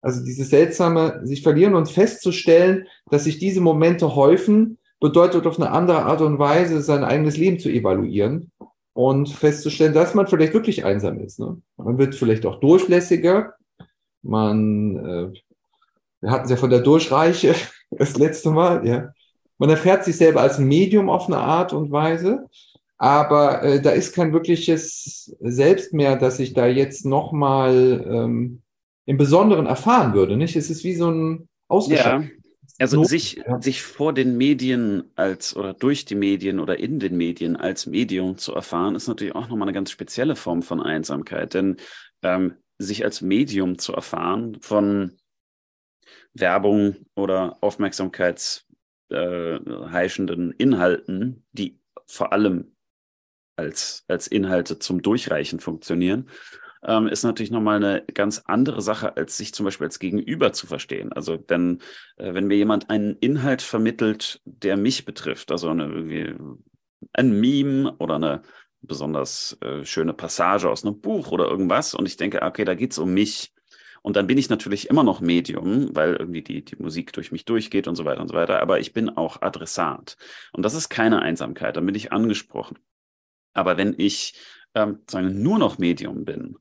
[0.00, 5.72] Also dieses seltsame, sich verlieren und festzustellen, dass sich diese Momente häufen, bedeutet auf eine
[5.72, 8.52] andere Art und Weise sein eigenes Leben zu evaluieren
[8.92, 11.40] und festzustellen, dass man vielleicht wirklich einsam ist.
[11.40, 11.60] Ne?
[11.76, 13.54] Man wird vielleicht auch durchlässiger.
[14.22, 15.38] Man, äh,
[16.20, 17.54] wir hatten es ja von der Durchreiche
[17.90, 19.12] das letzte Mal, ja.
[19.60, 22.46] Man erfährt sich selber als Medium auf eine Art und Weise,
[22.96, 28.62] aber äh, da ist kein wirkliches Selbst mehr, dass ich da jetzt nochmal ähm,
[29.06, 30.36] im Besonderen erfahren würde.
[30.36, 30.54] Nicht?
[30.54, 32.30] Es ist wie so ein Ausgeschaltet.
[32.30, 32.38] Ja.
[32.80, 33.60] Also sich, ja.
[33.60, 38.38] sich vor den Medien als oder durch die Medien oder in den Medien als Medium
[38.38, 41.54] zu erfahren, ist natürlich auch nochmal eine ganz spezielle Form von Einsamkeit.
[41.54, 41.76] Denn
[42.22, 45.16] ähm, sich als Medium zu erfahren von
[46.34, 48.66] Werbung oder Aufmerksamkeits
[49.10, 49.56] äh,
[50.58, 52.76] Inhalten, die vor allem
[53.56, 56.28] als, als Inhalte zum Durchreichen funktionieren,
[56.84, 60.66] ähm, ist natürlich nochmal eine ganz andere Sache, als sich zum Beispiel als Gegenüber zu
[60.66, 61.12] verstehen.
[61.12, 61.80] Also denn
[62.16, 66.38] äh, wenn mir jemand einen Inhalt vermittelt, der mich betrifft, also eine,
[67.12, 68.42] ein Meme oder eine
[68.80, 72.92] besonders äh, schöne Passage aus einem Buch oder irgendwas und ich denke, okay, da geht
[72.92, 73.52] es um mich,
[74.08, 77.44] und dann bin ich natürlich immer noch Medium, weil irgendwie die, die Musik durch mich
[77.44, 78.62] durchgeht und so weiter und so weiter.
[78.62, 80.16] Aber ich bin auch Adressat.
[80.50, 82.78] Und das ist keine Einsamkeit, dann bin ich angesprochen.
[83.52, 84.32] Aber wenn ich
[84.74, 86.56] ähm, sagen, nur noch Medium bin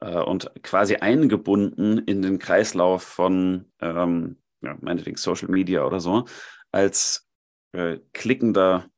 [0.00, 6.26] äh, und quasi eingebunden in den Kreislauf von, ähm, ja, meinetwegen Social Media oder so,
[6.72, 7.26] als
[7.72, 8.90] äh, klickender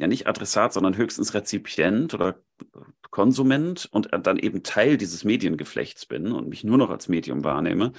[0.00, 2.40] ja nicht Adressat, sondern höchstens Rezipient oder
[3.10, 7.92] Konsument und dann eben Teil dieses Mediengeflechts bin und mich nur noch als Medium wahrnehme,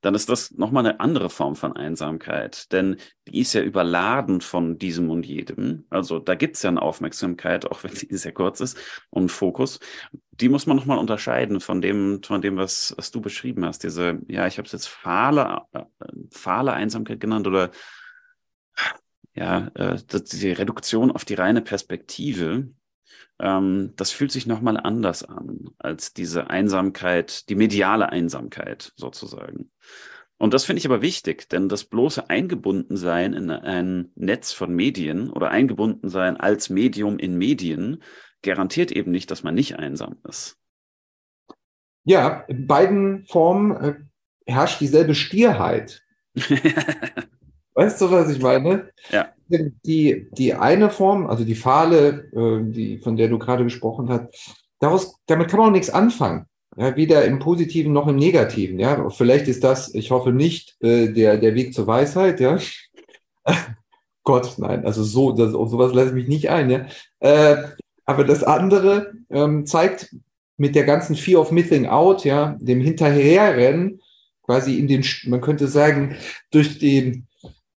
[0.00, 2.72] dann ist das nochmal eine andere Form von Einsamkeit.
[2.72, 5.84] Denn die ist ja überladen von diesem und jedem.
[5.90, 8.78] Also da gibt es ja eine Aufmerksamkeit, auch wenn sie sehr kurz ist,
[9.10, 9.78] und Fokus.
[10.32, 13.82] Die muss man nochmal unterscheiden von dem, von dem, was, was du beschrieben hast.
[13.82, 15.82] Diese, ja, ich habe es jetzt fahle, äh,
[16.30, 17.70] fahle Einsamkeit genannt oder
[19.34, 22.68] ja, äh, die Reduktion auf die reine Perspektive,
[23.38, 29.70] ähm, das fühlt sich nochmal anders an als diese Einsamkeit, die mediale Einsamkeit sozusagen.
[30.38, 35.30] Und das finde ich aber wichtig, denn das bloße Eingebundensein in ein Netz von Medien
[35.30, 38.02] oder Eingebundensein als Medium in Medien
[38.42, 40.56] garantiert eben nicht, dass man nicht einsam ist.
[42.04, 43.94] Ja, in beiden Formen äh,
[44.46, 46.02] herrscht dieselbe Stierheit.
[47.80, 48.90] Weißt du, was ich meine?
[49.10, 49.30] Ja.
[49.48, 54.26] Die, die eine Form, also die Fahle, äh, die, von der du gerade gesprochen hast,
[54.80, 56.44] daraus, damit kann man auch nichts anfangen.
[56.76, 58.78] Ja, weder im Positiven noch im Negativen.
[58.78, 62.38] Ja, vielleicht ist das, ich hoffe nicht, äh, der, der Weg zur Weisheit.
[62.38, 62.58] Ja,
[64.24, 66.68] Gott, nein, also so, das, auf sowas lasse ich mich nicht ein.
[66.68, 66.86] Ja,
[67.20, 67.56] äh,
[68.04, 70.14] aber das andere ähm, zeigt
[70.58, 74.02] mit der ganzen Fear of Missing Out, ja, dem Hinterherrennen,
[74.42, 76.16] quasi in den, man könnte sagen,
[76.50, 77.26] durch den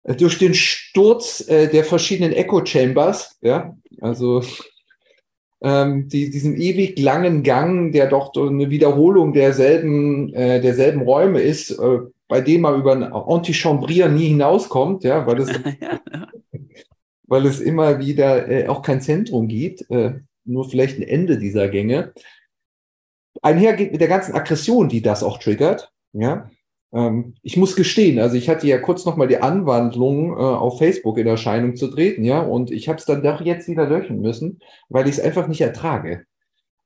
[0.05, 4.43] durch den Sturz äh, der verschiedenen Echo Chambers, ja, also
[5.63, 11.71] ähm, die, diesem ewig langen Gang, der doch eine Wiederholung derselben, äh, derselben Räume ist,
[11.71, 15.49] äh, bei dem man über ein Antichambrier nie hinauskommt, ja, weil es,
[15.81, 16.01] ja,
[17.29, 21.69] weil es immer wieder äh, auch kein Zentrum gibt, äh, nur vielleicht ein Ende dieser
[21.69, 22.13] Gänge.
[23.41, 26.51] Einhergeht mit der ganzen Aggression, die das auch triggert, ja,
[27.43, 31.17] ich muss gestehen, also ich hatte ja kurz noch mal die Anwandlung, äh, auf Facebook
[31.19, 34.61] in Erscheinung zu treten, ja, und ich habe es dann doch jetzt wieder löschen müssen,
[34.91, 36.27] weil ich es einfach nicht ertrage.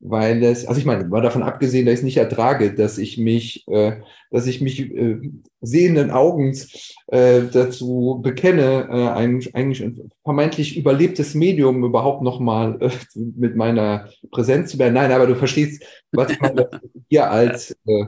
[0.01, 3.17] weil es, also ich meine, mal davon abgesehen, dass ich es nicht ertrage, dass ich
[3.19, 5.19] mich, äh, dass ich mich äh,
[5.63, 12.91] sehenden Augens äh, dazu bekenne, äh, ein eigentlich ein vermeintlich überlebtes Medium überhaupt nochmal äh,
[13.15, 14.95] mit meiner Präsenz zu werden.
[14.95, 16.69] Nein, aber du verstehst, was ich meine,
[17.09, 18.05] hier als äh,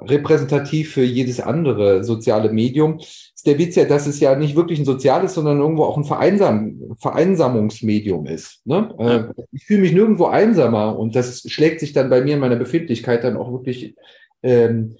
[0.00, 2.98] repräsentativ für jedes andere soziale Medium.
[2.98, 6.04] Ist der Witz ja, dass es ja nicht wirklich ein soziales, sondern irgendwo auch ein
[6.04, 8.60] Vereinsam Vereinsamungsmedium ist.
[8.66, 8.94] Ne?
[8.98, 9.32] Ja.
[9.52, 13.24] Ich fühle mich nirgendwo einsamer und das schlägt sich dann bei mir in meiner Befindlichkeit
[13.24, 13.94] dann auch wirklich
[14.42, 14.96] ähm,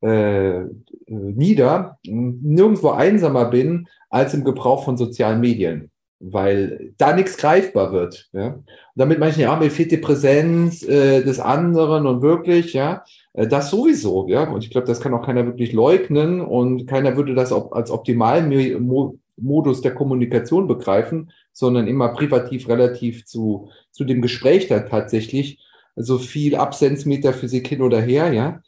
[0.00, 0.62] äh,
[1.06, 8.28] nieder, nirgendwo einsamer bin als im Gebrauch von sozialen Medien weil da nichts greifbar wird.
[8.32, 8.54] Ja?
[8.54, 13.04] Und damit meine ich, ja, mir fehlt die Präsenz äh, des anderen und wirklich, ja,
[13.34, 14.48] äh, das sowieso, ja.
[14.48, 19.18] Und ich glaube, das kann auch keiner wirklich leugnen und keiner würde das als optimalen
[19.36, 25.60] Modus der Kommunikation begreifen, sondern immer privativ relativ zu, zu dem Gespräch da tatsächlich
[25.96, 28.62] so viel Absenzmetaphysik hin oder her, ja,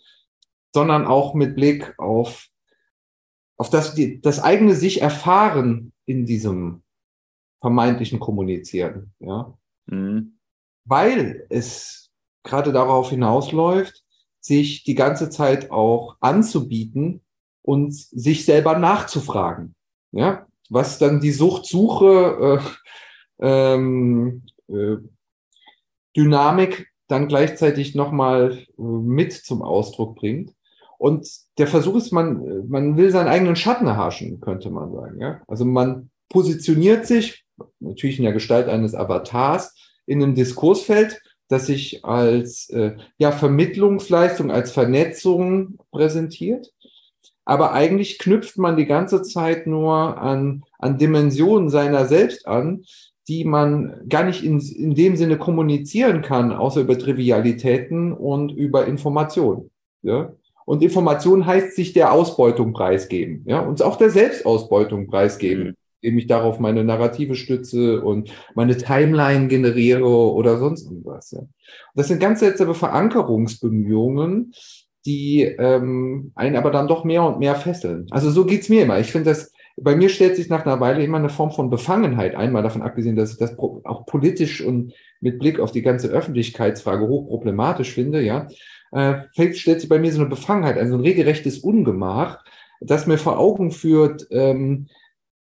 [0.75, 2.49] sondern auch mit Blick auf,
[3.57, 6.83] auf das, die, das eigene sich erfahren in diesem
[7.67, 9.53] vermeintlichen Kommunizieren, ja.
[9.87, 10.39] Mhm.
[10.85, 12.13] Weil es
[12.45, 14.05] gerade darauf hinausläuft,
[14.39, 17.23] sich die ganze Zeit auch anzubieten
[17.63, 19.75] und sich selber nachzufragen.
[20.13, 22.63] Ja, was dann die Suchtsuche
[23.41, 24.99] äh, ähm, äh,
[26.17, 30.55] Dynamik dann gleichzeitig nochmal äh, mit zum Ausdruck bringt.
[30.99, 35.21] Und der Versuch ist, man, man will seinen eigenen Schatten erhaschen, könnte man sagen.
[35.21, 35.43] Ja?
[35.49, 37.46] Also man positioniert sich,
[37.81, 39.75] natürlich in der Gestalt eines Avatars,
[40.07, 46.73] in einem Diskursfeld, das sich als äh, ja, Vermittlungsleistung, als Vernetzung präsentiert.
[47.45, 52.83] Aber eigentlich knüpft man die ganze Zeit nur an, an Dimensionen seiner selbst an,
[53.29, 58.87] die man gar nicht in, in dem Sinne kommunizieren kann, außer über Trivialitäten und über
[58.87, 59.71] Informationen.
[60.03, 60.33] Ja?
[60.65, 65.69] Und Information heißt sich der Ausbeutung preisgeben, ja, und auch der Selbstausbeutung preisgeben.
[65.69, 65.75] Mhm
[66.07, 71.33] indem ich darauf meine Narrative stütze und meine Timeline generiere oder sonst irgendwas.
[71.33, 71.41] Ja.
[71.97, 74.53] Das sind ganz seltsame Verankerungsbemühungen,
[75.05, 78.07] die ähm, einen aber dann doch mehr und mehr fesseln.
[78.11, 79.01] Also so geht's mir immer.
[79.01, 82.37] Ich finde das, bei mir stellt sich nach einer Weile immer eine Form von Befangenheit
[82.37, 86.09] ein, mal davon abgesehen, dass ich das auch politisch und mit Blick auf die ganze
[86.09, 88.47] Öffentlichkeitsfrage hochproblematisch finde, ja,
[88.93, 92.45] äh, stellt sich bei mir so eine Befangenheit, also ein regelrechtes Ungemach,
[92.81, 94.87] das mir vor Augen führt, ähm,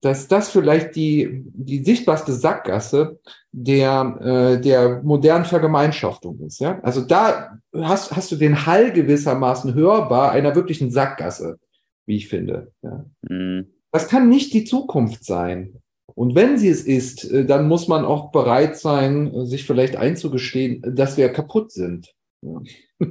[0.00, 3.18] dass das vielleicht die, die sichtbarste Sackgasse
[3.52, 4.18] der,
[4.56, 6.60] äh, der modernen Vergemeinschaftung ist.
[6.60, 6.80] Ja?
[6.82, 11.58] Also da hast, hast du den Hall gewissermaßen hörbar einer wirklichen Sackgasse,
[12.04, 12.72] wie ich finde.
[12.82, 13.04] Ja?
[13.28, 13.68] Mhm.
[13.90, 15.80] Das kann nicht die Zukunft sein.
[16.14, 20.82] Und wenn sie es ist, äh, dann muss man auch bereit sein, sich vielleicht einzugestehen,
[20.94, 22.14] dass wir kaputt sind.
[22.42, 22.60] Ja.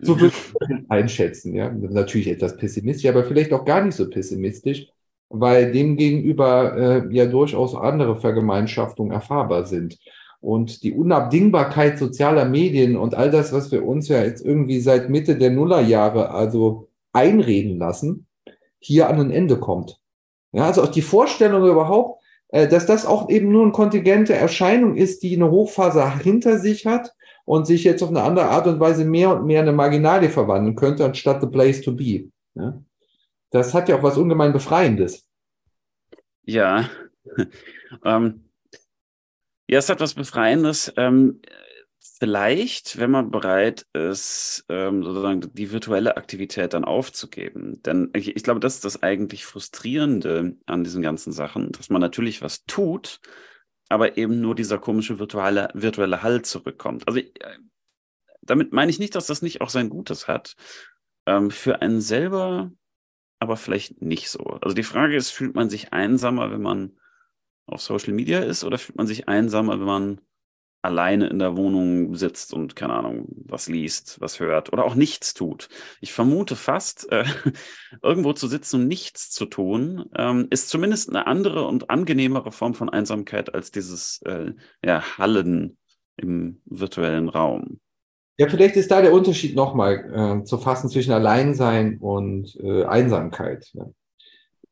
[0.00, 1.54] so würde ich einschätzen.
[1.54, 1.70] Ja?
[1.70, 4.88] Natürlich etwas pessimistisch, aber vielleicht auch gar nicht so pessimistisch
[5.30, 9.98] weil demgegenüber äh, ja durchaus andere Vergemeinschaftungen erfahrbar sind.
[10.40, 15.08] Und die Unabdingbarkeit sozialer Medien und all das, was wir uns ja jetzt irgendwie seit
[15.08, 18.26] Mitte der Nullerjahre also einreden lassen,
[18.78, 20.00] hier an ein Ende kommt.
[20.52, 24.96] Ja, also auch die Vorstellung überhaupt, äh, dass das auch eben nur eine kontingente Erscheinung
[24.96, 27.14] ist, die eine Hochphase hinter sich hat
[27.44, 30.74] und sich jetzt auf eine andere Art und Weise mehr und mehr eine Marginalie verwandeln
[30.74, 32.30] könnte, anstatt the place to be.
[32.54, 32.80] Ja?
[33.50, 35.26] Das hat ja auch was ungemein Befreiendes.
[36.42, 36.88] Ja.
[38.04, 38.50] ähm,
[39.68, 40.92] ja, es hat was Befreiendes.
[40.96, 41.40] Ähm,
[42.20, 47.82] vielleicht, wenn man bereit ist, ähm, sozusagen die virtuelle Aktivität dann aufzugeben.
[47.82, 52.00] Denn ich, ich, glaube, das ist das eigentlich Frustrierende an diesen ganzen Sachen, dass man
[52.00, 53.20] natürlich was tut,
[53.88, 57.06] aber eben nur dieser komische virtuelle, virtuelle Halt zurückkommt.
[57.06, 57.58] Also ich, äh,
[58.42, 60.56] damit meine ich nicht, dass das nicht auch sein Gutes hat.
[61.26, 62.70] Ähm, für einen selber
[63.40, 64.44] aber vielleicht nicht so.
[64.60, 66.92] Also die Frage ist, fühlt man sich einsamer, wenn man
[67.66, 70.20] auf Social Media ist oder fühlt man sich einsamer, wenn man
[70.82, 75.34] alleine in der Wohnung sitzt und keine Ahnung, was liest, was hört oder auch nichts
[75.34, 75.68] tut.
[76.00, 77.24] Ich vermute fast, äh,
[78.02, 82.74] irgendwo zu sitzen und nichts zu tun, ähm, ist zumindest eine andere und angenehmere Form
[82.74, 84.52] von Einsamkeit als dieses äh,
[84.84, 85.76] ja, Hallen
[86.16, 87.80] im virtuellen Raum.
[88.40, 93.68] Ja, vielleicht ist da der Unterschied nochmal äh, zu fassen zwischen Alleinsein und äh, Einsamkeit.
[93.74, 93.84] Ja.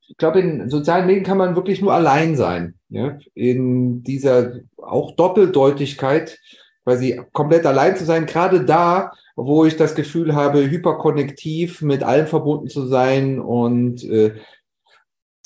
[0.09, 2.77] Ich glaube, in sozialen Medien kann man wirklich nur allein sein.
[2.89, 3.19] Ja?
[3.35, 6.39] In dieser auch Doppeldeutigkeit,
[6.83, 12.27] quasi komplett allein zu sein, gerade da, wo ich das Gefühl habe, hyperkonnektiv mit allem
[12.27, 14.37] verbunden zu sein und äh,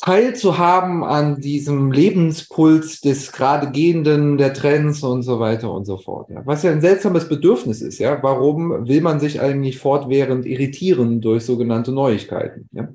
[0.03, 6.29] teilzuhaben an diesem Lebenspuls des gerade Gehenden, der Trends und so weiter und so fort.
[6.29, 6.43] Ja.
[6.45, 8.21] Was ja ein seltsames Bedürfnis ist, ja.
[8.21, 12.69] Warum will man sich eigentlich fortwährend irritieren durch sogenannte Neuigkeiten?
[12.73, 12.89] Ja?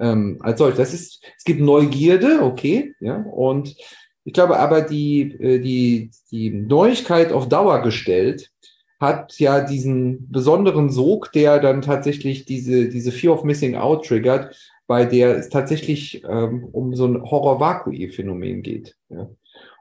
[0.00, 0.74] Ähm, als solch.
[0.74, 3.76] Das ist, es gibt Neugierde, okay, ja, und
[4.24, 8.50] ich glaube aber die, äh, die, die Neuigkeit auf Dauer gestellt
[8.98, 14.56] hat ja diesen besonderen Sog, der dann tatsächlich diese, diese Fear of Missing Out triggert,
[14.92, 18.94] bei der es tatsächlich ähm, um so ein Horror-Vakui-Phänomen geht.
[19.08, 19.30] Ja.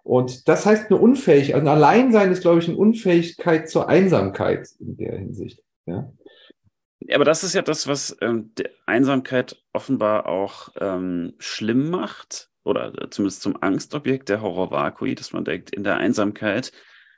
[0.03, 4.95] Und das heißt eine Unfähigkeit, ein Alleinsein ist, glaube ich, eine Unfähigkeit zur Einsamkeit in
[4.95, 5.61] der Hinsicht.
[5.85, 6.09] Ja.
[7.13, 8.51] Aber das ist ja das, was ähm,
[8.85, 15.71] Einsamkeit offenbar auch ähm, schlimm macht, oder zumindest zum Angstobjekt der Horror-Vakui, dass man denkt,
[15.71, 16.71] in der Einsamkeit,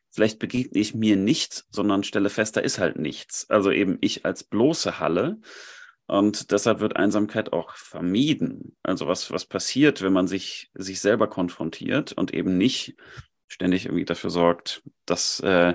[0.10, 3.48] vielleicht begegne ich mir nicht, sondern stelle fest, da ist halt nichts.
[3.52, 5.38] Also eben ich als bloße Halle.
[6.14, 8.78] Und deshalb wird Einsamkeit auch vermieden.
[8.84, 12.96] Also was, was passiert, wenn man sich, sich selber konfrontiert und eben nicht
[13.48, 15.74] ständig irgendwie dafür sorgt, dass, äh,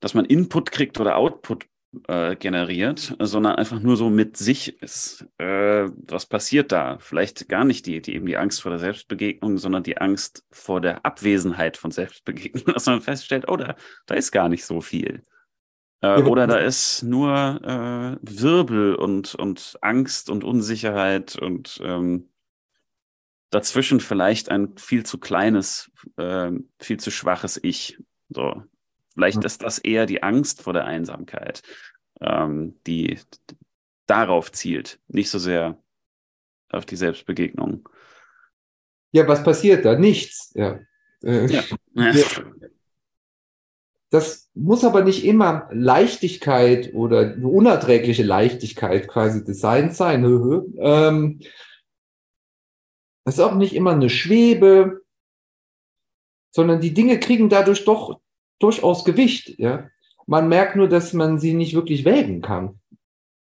[0.00, 1.66] dass man Input kriegt oder Output
[2.08, 5.26] äh, generiert, sondern einfach nur so mit sich ist.
[5.36, 6.96] Äh, was passiert da?
[7.00, 10.80] Vielleicht gar nicht die, die eben die Angst vor der Selbstbegegnung, sondern die Angst vor
[10.80, 15.22] der Abwesenheit von Selbstbegegnung, dass man feststellt, oh, da, da ist gar nicht so viel.
[16.02, 22.28] Äh, oder da ist nur äh, Wirbel und, und Angst und Unsicherheit und ähm,
[23.50, 27.98] dazwischen vielleicht ein viel zu kleines, äh, viel zu schwaches Ich.
[28.28, 28.62] So.
[29.14, 31.62] Vielleicht ist das eher die Angst vor der Einsamkeit,
[32.20, 33.18] ähm, die
[34.06, 35.78] darauf zielt, nicht so sehr
[36.70, 37.88] auf die Selbstbegegnung.
[39.12, 39.98] Ja, was passiert da?
[39.98, 40.50] Nichts.
[40.54, 40.80] Ja.
[41.22, 41.62] Äh, ja.
[41.94, 42.12] ja.
[44.12, 50.22] Das muss aber nicht immer Leichtigkeit oder eine unerträgliche Leichtigkeit quasi des Seins sein.
[50.78, 51.40] ähm,
[53.24, 55.00] das ist auch nicht immer eine Schwebe,
[56.50, 58.20] sondern die Dinge kriegen dadurch doch
[58.58, 59.58] durchaus Gewicht.
[59.58, 59.88] Ja?
[60.26, 62.80] Man merkt nur, dass man sie nicht wirklich wägen kann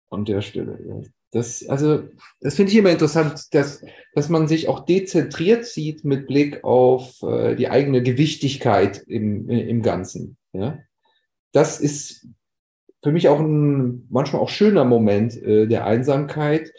[0.10, 0.80] an der Stelle.
[0.84, 1.02] Ja?
[1.30, 6.26] Das, also, das finde ich immer interessant, dass, dass man sich auch dezentriert sieht mit
[6.26, 10.38] Blick auf äh, die eigene Gewichtigkeit im, im Ganzen.
[10.60, 10.80] Ja?
[11.52, 12.28] Das ist
[13.04, 16.72] für mich auch ein manchmal auch schöner Moment äh, der Einsamkeit,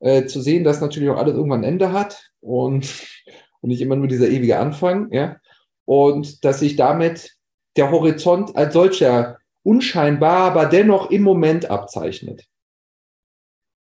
[0.00, 3.06] äh, zu sehen, dass natürlich auch alles irgendwann ein Ende hat und,
[3.60, 5.36] und nicht immer nur dieser ewige Anfang, ja.
[5.84, 7.36] Und dass sich damit
[7.76, 12.44] der Horizont als solcher unscheinbar, aber dennoch im Moment abzeichnet.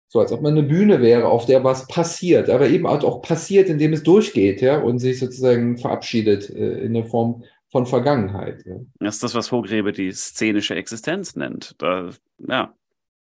[0.09, 3.69] So als ob man eine Bühne wäre, auf der was passiert, aber eben auch passiert,
[3.69, 8.65] indem es durchgeht, ja, und sich sozusagen verabschiedet äh, in der Form von Vergangenheit.
[8.65, 8.77] Ja.
[8.99, 11.75] Das ist das, was Hogrebe die szenische Existenz nennt.
[11.79, 12.75] Da, ja,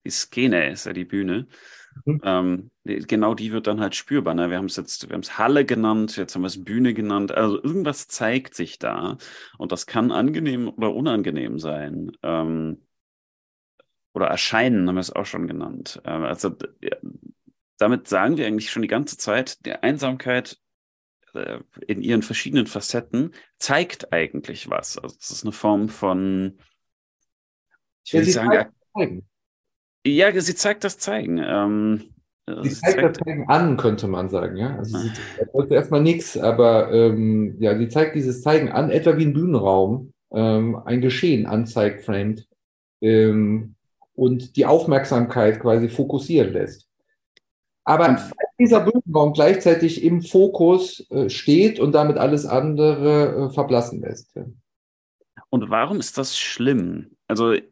[0.04, 1.46] die Szene ist ja die Bühne.
[2.04, 2.20] Mhm.
[2.24, 4.34] Ähm, genau die wird dann halt spürbar.
[4.34, 4.50] Ne?
[4.50, 7.32] Wir haben es jetzt, wir haben es Halle genannt, jetzt haben wir es Bühne genannt.
[7.32, 9.18] Also irgendwas zeigt sich da
[9.58, 12.12] und das kann angenehm oder unangenehm sein.
[12.22, 12.82] Ähm,
[14.14, 16.00] oder erscheinen, haben wir es auch schon genannt.
[16.04, 16.54] Ähm, also
[17.78, 20.58] damit sagen wir eigentlich schon die ganze Zeit, der Einsamkeit
[21.34, 24.98] äh, in ihren verschiedenen Facetten zeigt eigentlich was.
[24.98, 26.58] Also es ist eine Form von,
[28.04, 29.28] ich will ja, sagen, zeigen.
[30.06, 31.38] ja, sie zeigt das Zeigen.
[31.38, 32.14] Ähm,
[32.62, 34.76] sie zeigt, das Zeigen an, könnte man sagen, ja.
[34.76, 35.10] Also sie
[35.52, 40.12] wollte erstmal nichts, aber ähm, ja, sie zeigt dieses Zeigen an, etwa wie ein Bühnenraum,
[40.32, 42.46] ähm, ein Geschehen anzeigt, framed
[43.00, 43.74] ähm,
[44.14, 46.87] und die Aufmerksamkeit quasi fokussieren lässt.
[47.88, 48.20] Aber
[48.58, 54.38] dieser Bühnenraum gleichzeitig im Fokus äh, steht und damit alles andere äh, verblassen lässt.
[55.48, 57.16] Und warum ist das schlimm?
[57.28, 57.62] Also äh,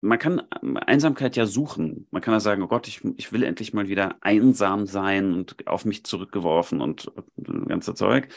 [0.00, 0.40] man kann
[0.86, 2.06] Einsamkeit ja suchen.
[2.10, 5.66] Man kann ja sagen, oh Gott, ich, ich will endlich mal wieder einsam sein und
[5.66, 8.28] auf mich zurückgeworfen und das ganze Zeug.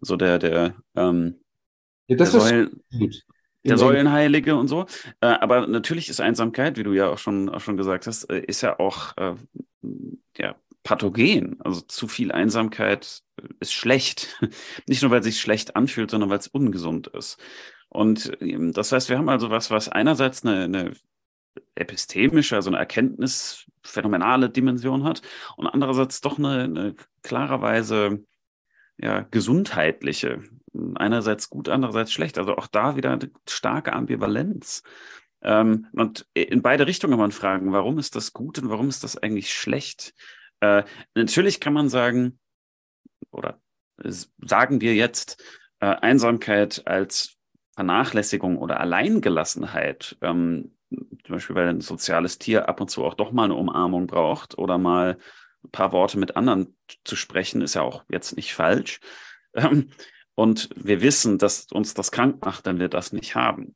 [0.00, 1.36] So der, der, ähm,
[2.08, 2.82] ja, das der, Säulen,
[3.64, 4.86] der Säulenheilige und so.
[5.20, 8.80] Aber natürlich ist Einsamkeit, wie du ja auch schon, auch schon gesagt hast, ist ja
[8.80, 9.14] auch
[10.36, 11.60] ja, pathogen.
[11.60, 13.22] Also zu viel Einsamkeit
[13.60, 14.40] ist schlecht.
[14.86, 17.38] Nicht nur, weil es sich schlecht anfühlt, sondern weil es ungesund ist.
[17.88, 20.92] Und ähm, das heißt, wir haben also was, was einerseits eine, eine
[21.74, 25.22] epistemische, also eine erkenntnisphänomenale Dimension hat
[25.56, 28.24] und andererseits doch eine, eine klarerweise
[28.98, 30.42] ja, gesundheitliche.
[30.94, 32.38] Einerseits gut, andererseits schlecht.
[32.38, 34.82] Also auch da wieder eine starke Ambivalenz.
[35.46, 39.04] Ähm, und in beide Richtungen kann man fragen, warum ist das gut und warum ist
[39.04, 40.12] das eigentlich schlecht?
[40.60, 40.82] Äh,
[41.14, 42.38] natürlich kann man sagen,
[43.30, 43.60] oder
[44.38, 45.42] sagen wir jetzt,
[45.80, 47.36] äh, Einsamkeit als
[47.74, 53.30] Vernachlässigung oder Alleingelassenheit, ähm, zum Beispiel, weil ein soziales Tier ab und zu auch doch
[53.30, 55.18] mal eine Umarmung braucht oder mal
[55.64, 59.00] ein paar Worte mit anderen zu sprechen, ist ja auch jetzt nicht falsch.
[59.54, 59.90] Ähm,
[60.34, 63.74] und wir wissen, dass uns das krank macht, wenn wir das nicht haben.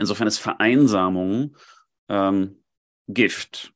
[0.00, 1.56] Insofern ist Vereinsamung
[2.08, 2.64] ähm,
[3.06, 3.74] Gift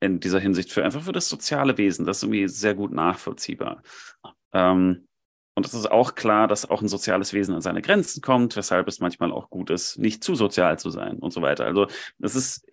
[0.00, 2.06] in dieser Hinsicht für einfach für das soziale Wesen.
[2.06, 3.82] Das ist irgendwie sehr gut nachvollziehbar.
[4.52, 5.06] Ähm,
[5.54, 8.88] und es ist auch klar, dass auch ein soziales Wesen an seine Grenzen kommt, weshalb
[8.88, 11.66] es manchmal auch gut ist, nicht zu sozial zu sein und so weiter.
[11.66, 11.86] Also
[12.18, 12.66] das ist,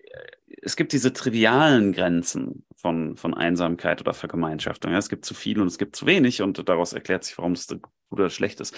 [0.62, 4.92] es gibt diese trivialen Grenzen von, von Einsamkeit oder Vergemeinschaftung.
[4.92, 7.52] Ja, es gibt zu viel und es gibt zu wenig und daraus erklärt sich, warum
[7.52, 8.76] es gut oder schlecht ist.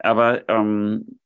[0.00, 1.18] Aber ähm,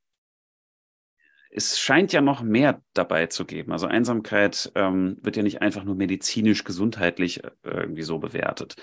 [1.50, 3.72] es scheint ja noch mehr dabei zu geben.
[3.72, 8.76] Also Einsamkeit ähm, wird ja nicht einfach nur medizinisch, gesundheitlich äh, irgendwie so bewertet,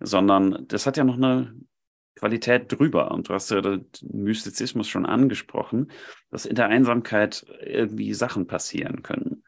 [0.00, 1.54] sondern das hat ja noch eine
[2.16, 3.10] Qualität drüber.
[3.10, 5.90] Und du hast ja den Mystizismus schon angesprochen,
[6.30, 9.42] dass in der Einsamkeit irgendwie Sachen passieren können.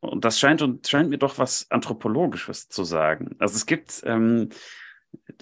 [0.00, 3.36] Und das scheint, und scheint mir doch was Anthropologisches zu sagen.
[3.38, 4.50] Also es gibt, ähm,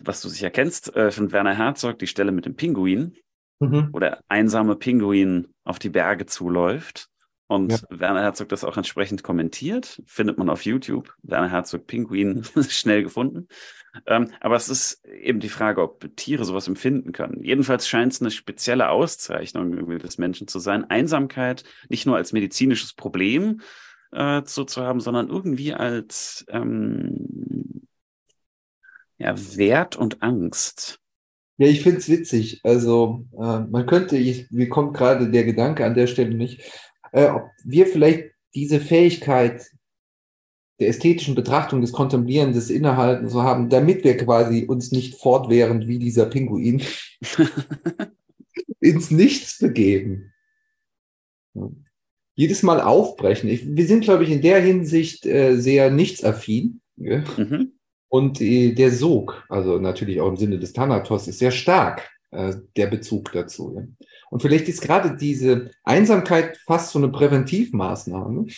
[0.02, 3.16] was du sicher kennst, äh, von Werner Herzog, die Stelle mit dem Pinguin,
[3.62, 3.88] mhm.
[3.92, 7.08] wo der einsame Pinguin auf die Berge zuläuft.
[7.46, 7.78] Und ja.
[7.90, 11.14] Werner Herzog das auch entsprechend kommentiert, findet man auf YouTube.
[11.22, 13.48] Werner Herzog Pinguin schnell gefunden.
[14.06, 17.44] Ähm, aber es ist eben die Frage, ob Tiere sowas empfinden können.
[17.44, 22.94] Jedenfalls scheint es eine spezielle Auszeichnung des Menschen zu sein, Einsamkeit nicht nur als medizinisches
[22.94, 23.60] Problem
[24.12, 27.82] äh, zu, zu haben, sondern irgendwie als ähm,
[29.18, 31.01] ja, Wert und Angst.
[31.58, 32.60] Ja, ich finde es witzig.
[32.64, 36.62] Also äh, man könnte, ich, mir kommt gerade der Gedanke an der Stelle nicht,
[37.12, 39.70] äh, ob wir vielleicht diese Fähigkeit
[40.80, 45.86] der ästhetischen Betrachtung, des Kontemplieren, des Innehalten so haben, damit wir quasi uns nicht fortwährend
[45.86, 46.82] wie dieser Pinguin
[48.80, 50.32] ins Nichts begeben.
[51.54, 51.70] Ja.
[52.34, 53.48] Jedes Mal aufbrechen.
[53.50, 56.80] Ich, wir sind, glaube ich, in der Hinsicht äh, sehr nichtsaffin.
[56.96, 57.22] Ja?
[57.36, 57.72] Mhm.
[58.14, 62.88] Und der Sog, also natürlich auch im Sinne des Thanatos, ist sehr stark, äh, der
[62.88, 63.72] Bezug dazu.
[63.74, 63.84] Ja?
[64.30, 68.48] Und vielleicht ist gerade diese Einsamkeit fast so eine Präventivmaßnahme,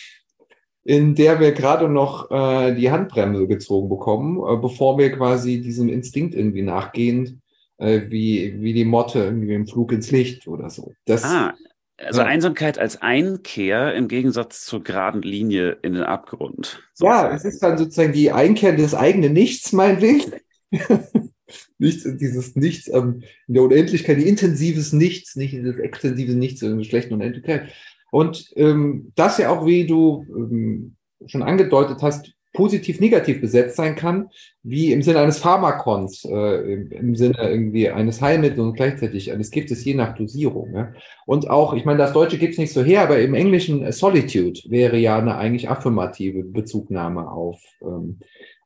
[0.83, 5.87] in der wir gerade noch äh, die Handbremse gezogen bekommen, äh, bevor wir quasi diesem
[5.87, 7.41] Instinkt irgendwie nachgehen,
[7.77, 10.91] äh, wie, wie die Motte irgendwie im Flug ins Licht oder so.
[11.05, 11.53] Das, ah,
[11.97, 12.27] also ja.
[12.27, 16.83] Einsamkeit als Einkehr im Gegensatz zur geraden Linie in den Abgrund.
[16.93, 17.29] Sozusagen.
[17.29, 20.33] Ja, es ist dann sozusagen die Einkehr des eigenen Nichts, meinetwegen.
[21.77, 26.77] Nichts, dieses Nichts ähm, in der Unendlichkeit, die intensives Nichts, nicht dieses extensive Nichts in
[26.77, 27.69] der schlechten Unendlichkeit.
[28.11, 30.95] Und ähm, das ja auch, wie du ähm,
[31.27, 34.29] schon angedeutet hast, positiv-negativ besetzt sein kann,
[34.63, 39.51] wie im Sinne eines Pharmakons, äh, im, im, Sinne irgendwie eines Heilmittels und gleichzeitig eines
[39.51, 40.73] Giftes, je nach Dosierung.
[40.73, 40.93] Ja?
[41.25, 43.91] Und auch, ich meine, das Deutsche gibt es nicht so her, aber im Englischen äh,
[43.91, 48.19] Solitude wäre ja eine eigentlich affirmative Bezugnahme auf ähm,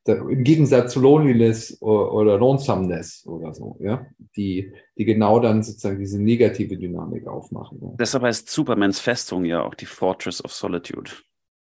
[0.08, 6.20] im Gegensatz zu Loneliness oder Lonesomeness oder so, ja, die, die genau dann sozusagen diese
[6.22, 7.80] negative Dynamik aufmachen.
[7.82, 7.90] Ja.
[8.00, 11.12] Deshalb heißt Supermans Festung ja auch die Fortress of Solitude.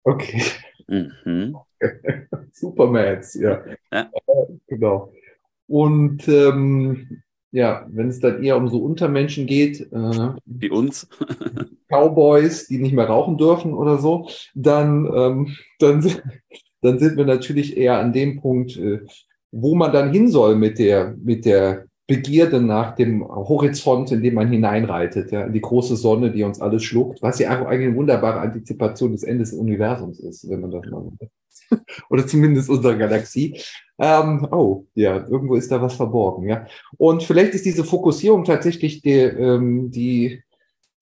[0.05, 0.43] Okay.
[0.89, 1.57] Mhm.
[2.53, 3.63] Supermans, ja.
[3.93, 4.11] ja.
[4.67, 5.13] Genau.
[5.67, 7.23] Und ähm,
[7.55, 11.09] ja, wenn es dann eher um so Untermenschen geht, äh, wie uns,
[11.89, 16.05] Cowboys, die nicht mehr rauchen dürfen oder so, dann, ähm, dann,
[16.81, 19.01] dann sind wir natürlich eher an dem Punkt, äh,
[19.53, 24.35] wo man dann hin soll mit der, mit der Begierde nach dem Horizont, in dem
[24.35, 27.97] man hineinreitet, ja, in die große Sonne, die uns alles schluckt, was ja eigentlich eine
[27.97, 31.11] wunderbare Antizipation des Endes des Universums ist, wenn man das mal
[32.11, 33.59] oder zumindest unserer Galaxie.
[33.99, 36.67] Ähm, oh, ja, irgendwo ist da was verborgen, ja.
[36.99, 40.43] Und vielleicht ist diese Fokussierung tatsächlich die, ähm, die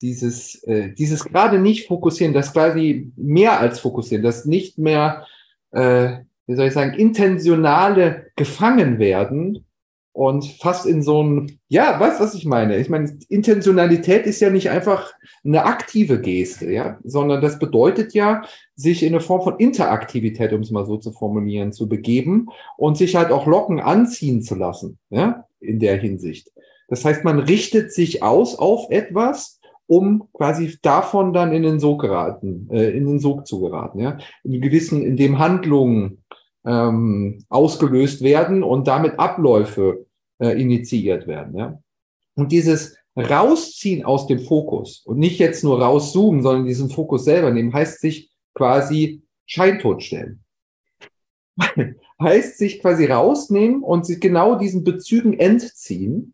[0.01, 5.25] dieses, äh, dieses gerade nicht fokussieren, das quasi mehr als fokussieren, das nicht mehr
[5.71, 9.65] äh, wie soll ich sagen, intentionale Gefangenwerden
[10.13, 12.77] und fast in so ein, ja, weißt was ich meine?
[12.77, 15.11] Ich meine, Intentionalität ist ja nicht einfach
[15.43, 18.43] eine aktive Geste, ja, sondern das bedeutet ja,
[18.75, 22.47] sich in eine Form von Interaktivität, um es mal so zu formulieren, zu begeben
[22.77, 26.51] und sich halt auch locken anziehen zu lassen, ja, in der Hinsicht.
[26.87, 32.01] Das heißt, man richtet sich aus auf etwas, um quasi davon dann in den Sog
[32.01, 36.22] geraten, äh, in den Sog zu geraten, ja, in gewissen, in dem Handlungen
[36.65, 40.05] ähm, ausgelöst werden und damit Abläufe
[40.39, 41.79] äh, initiiert werden, ja.
[42.35, 47.51] Und dieses Rausziehen aus dem Fokus und nicht jetzt nur rauszoomen, sondern diesen Fokus selber
[47.51, 50.43] nehmen, heißt sich quasi scheintot stellen.
[52.21, 56.33] heißt sich quasi rausnehmen und sich genau diesen Bezügen entziehen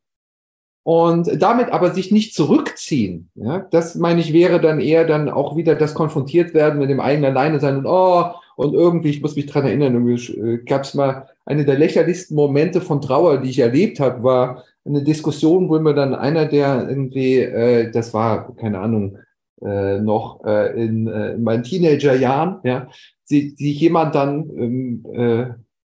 [0.83, 3.29] und damit aber sich nicht zurückziehen.
[3.35, 7.01] Ja, das meine ich wäre dann eher dann auch wieder das konfrontiert werden mit dem
[7.01, 10.93] eigenen Alleine sein und oh, Und irgendwie, ich muss mich dran erinnern, irgendwie gab es
[10.93, 15.79] mal eine der lächerlichsten Momente von Trauer, die ich erlebt habe, war eine Diskussion, wo
[15.79, 19.17] mir dann einer, der irgendwie, äh, das war, keine Ahnung,
[19.61, 22.89] äh, noch äh, in, äh, in meinen Teenagerjahren, ja,
[23.23, 25.45] sich jemand dann ähm, äh,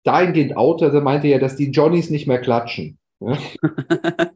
[0.02, 2.98] dahingehend outete, meinte ja, dass die Johnnies nicht mehr klatschen.
[3.20, 3.38] Ja?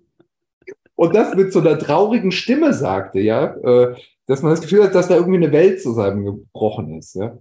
[0.94, 4.94] Und das mit so einer traurigen Stimme sagte, ja, äh, dass man das Gefühl hat,
[4.94, 7.16] dass da irgendwie eine Welt zusammengebrochen ist.
[7.16, 7.36] Ja?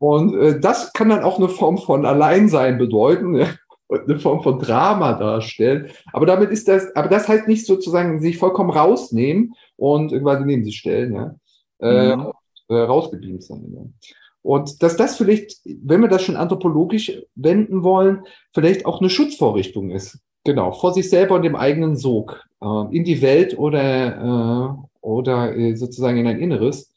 [0.00, 3.36] Und äh, das kann dann auch eine Form von Alleinsein bedeuten.
[3.36, 3.46] Ja?
[3.90, 5.90] und eine Form von Drama darstellen.
[6.12, 10.64] Aber damit ist das, aber das heißt nicht sozusagen sich vollkommen rausnehmen und quasi neben
[10.64, 11.34] sich stellen, ja,
[11.80, 12.32] äh, mhm.
[12.68, 13.66] äh, rausgeblieben sein.
[13.74, 14.08] Ja.
[14.42, 18.22] Und dass das vielleicht, wenn wir das schon anthropologisch wenden wollen,
[18.54, 20.20] vielleicht auch eine Schutzvorrichtung ist.
[20.44, 25.56] Genau, vor sich selber und dem eigenen Sog, äh, in die Welt oder, äh, oder
[25.56, 26.94] äh, sozusagen in ein Inneres,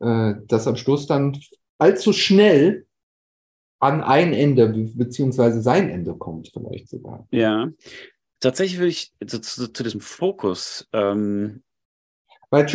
[0.00, 1.38] äh, das am Schluss dann
[1.82, 2.86] allzu schnell
[3.80, 7.26] an ein Ende beziehungsweise sein Ende kommt, vielleicht sogar.
[7.32, 7.70] Ja,
[8.38, 10.88] tatsächlich würde ich zu, zu, zu diesem Fokus.
[10.92, 11.62] Ähm
[12.50, 12.66] weil,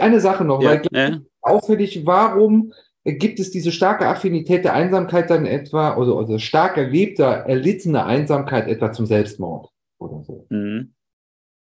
[0.00, 1.18] eine Sache noch, ja, weil ja.
[1.42, 2.72] auffällig, warum
[3.04, 8.68] gibt es diese starke Affinität der Einsamkeit dann etwa, also, also stark erlebter, erlittene Einsamkeit
[8.68, 10.46] etwa zum Selbstmord oder so.
[10.48, 10.94] Mhm.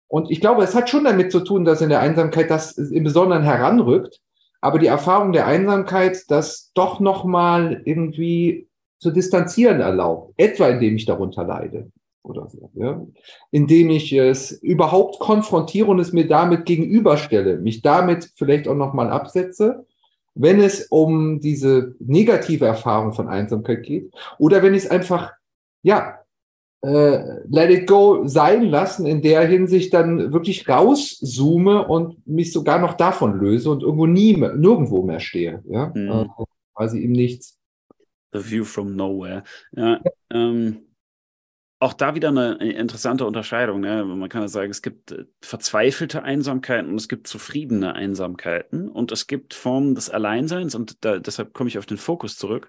[0.06, 3.02] Und ich glaube, es hat schon damit zu tun, dass in der Einsamkeit das im
[3.02, 4.20] Besonderen heranrückt,
[4.62, 11.04] aber die Erfahrung der Einsamkeit, das doch nochmal irgendwie zu distanzieren erlaubt, etwa indem ich
[11.04, 11.90] darunter leide
[12.22, 13.04] oder so, ja?
[13.50, 19.10] indem ich es überhaupt konfrontiere und es mir damit gegenüberstelle, mich damit vielleicht auch nochmal
[19.10, 19.84] absetze,
[20.34, 25.32] wenn es um diese negative Erfahrung von Einsamkeit geht oder wenn ich es einfach,
[25.82, 26.20] ja,
[26.82, 32.78] äh, let it go sein lassen, in der Hinsicht dann wirklich rauszoome und mich sogar
[32.80, 36.10] noch davon löse und irgendwo nie, mehr, nirgendwo mehr stehe, ja, mhm.
[36.10, 36.26] äh,
[36.74, 37.58] quasi im Nichts.
[38.32, 39.44] The View from Nowhere.
[39.76, 40.86] Ja, ähm,
[41.78, 43.80] auch da wieder eine interessante Unterscheidung.
[43.80, 44.04] Ne?
[44.04, 49.12] Man kann ja sagen, es gibt äh, verzweifelte Einsamkeiten und es gibt zufriedene Einsamkeiten und
[49.12, 52.68] es gibt Formen des Alleinseins und da, deshalb komme ich auf den Fokus zurück.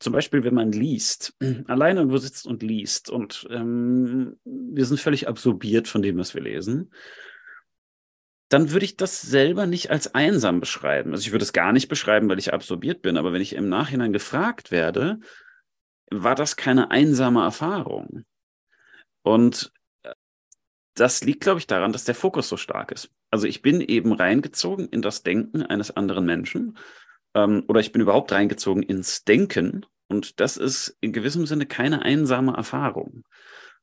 [0.00, 1.34] Zum Beispiel, wenn man liest,
[1.66, 6.42] alleine irgendwo sitzt und liest und ähm, wir sind völlig absorbiert von dem, was wir
[6.42, 6.90] lesen
[8.54, 11.10] dann würde ich das selber nicht als einsam beschreiben.
[11.10, 13.68] Also ich würde es gar nicht beschreiben, weil ich absorbiert bin, aber wenn ich im
[13.68, 15.18] Nachhinein gefragt werde,
[16.10, 18.24] war das keine einsame Erfahrung.
[19.22, 19.72] Und
[20.02, 20.12] äh,
[20.94, 23.10] das liegt, glaube ich, daran, dass der Fokus so stark ist.
[23.30, 26.78] Also ich bin eben reingezogen in das Denken eines anderen Menschen
[27.34, 32.02] ähm, oder ich bin überhaupt reingezogen ins Denken und das ist in gewissem Sinne keine
[32.02, 33.24] einsame Erfahrung.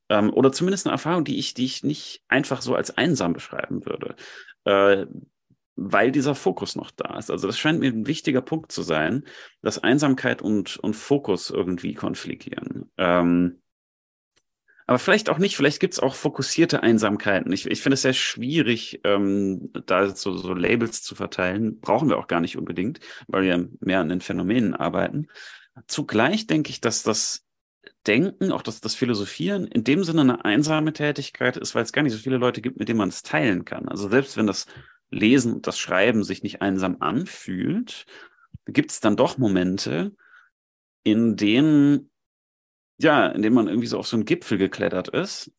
[0.08, 3.86] Ähm, oder zumindest eine Erfahrung, die ich, die ich nicht einfach so als einsam beschreiben
[3.86, 4.16] würde
[4.64, 5.06] äh,
[5.76, 7.30] weil dieser Fokus noch da ist.
[7.30, 9.24] Also das scheint mir ein wichtiger Punkt zu sein,
[9.62, 12.90] dass Einsamkeit und, und Fokus irgendwie konfligieren.
[12.98, 13.61] Ähm,
[14.86, 17.52] aber vielleicht auch nicht, vielleicht gibt es auch fokussierte Einsamkeiten.
[17.52, 21.80] Ich, ich finde es sehr schwierig, ähm, da so, so Labels zu verteilen.
[21.80, 25.28] Brauchen wir auch gar nicht unbedingt, weil wir mehr an den Phänomenen arbeiten.
[25.86, 27.44] Zugleich denke ich, dass das
[28.06, 32.02] Denken, auch das, das Philosophieren in dem Sinne eine einsame Tätigkeit ist, weil es gar
[32.02, 33.88] nicht so viele Leute gibt, mit denen man es teilen kann.
[33.88, 34.66] Also selbst wenn das
[35.10, 38.06] Lesen und das Schreiben sich nicht einsam anfühlt,
[38.66, 40.12] gibt es dann doch Momente,
[41.04, 42.10] in denen,
[42.98, 45.52] ja, in denen man irgendwie so auf so einen Gipfel geklettert ist.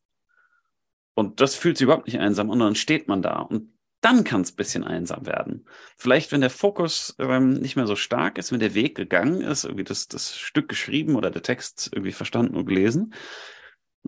[1.16, 4.42] Und das fühlt sich überhaupt nicht einsam und dann steht man da und dann kann
[4.42, 5.66] es ein bisschen einsam werden.
[5.98, 9.64] Vielleicht, wenn der Fokus ähm, nicht mehr so stark ist, wenn der Weg gegangen ist,
[9.64, 13.14] irgendwie das, das Stück geschrieben oder der Text irgendwie verstanden und gelesen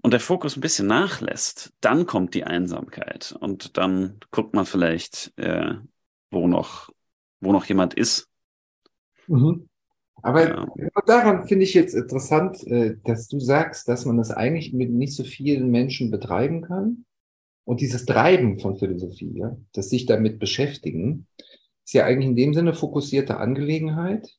[0.01, 5.31] und der Fokus ein bisschen nachlässt, dann kommt die Einsamkeit und dann guckt man vielleicht,
[5.37, 5.75] äh,
[6.29, 6.89] wo noch,
[7.39, 8.29] wo noch jemand ist.
[9.27, 9.69] Mhm.
[10.25, 10.89] Aber ja.
[11.05, 15.13] daran finde ich jetzt interessant, äh, dass du sagst, dass man das eigentlich mit nicht
[15.13, 17.05] so vielen Menschen betreiben kann.
[17.63, 21.27] Und dieses Treiben von Philosophie, ja, das sich damit beschäftigen,
[21.85, 24.35] ist ja eigentlich in dem Sinne fokussierte Angelegenheit,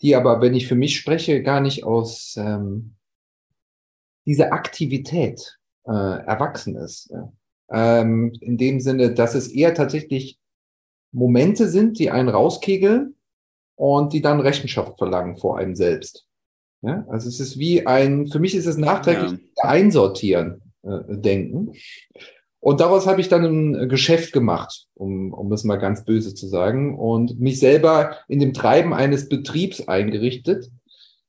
[0.00, 2.94] die aber, wenn ich für mich spreche, gar nicht aus ähm,
[4.24, 7.10] dieser Aktivität äh, erwachsen ist.
[7.10, 7.30] Ja.
[7.70, 10.38] Ähm, in dem Sinne, dass es eher tatsächlich
[11.12, 13.13] Momente sind, die einen rauskegeln
[13.76, 16.26] und die dann Rechenschaft verlangen vor einem selbst.
[16.82, 19.64] Ja, also es ist wie ein, für mich ist es nachträglich ja.
[19.64, 21.72] einsortieren äh, denken.
[22.60, 26.46] Und daraus habe ich dann ein Geschäft gemacht, um, um es mal ganz böse zu
[26.46, 30.70] sagen, und mich selber in dem Treiben eines Betriebs eingerichtet,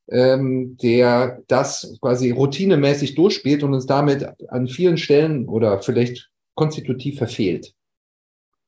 [0.09, 7.17] ähm, der das quasi routinemäßig durchspielt und uns damit an vielen Stellen oder vielleicht konstitutiv
[7.17, 7.73] verfehlt.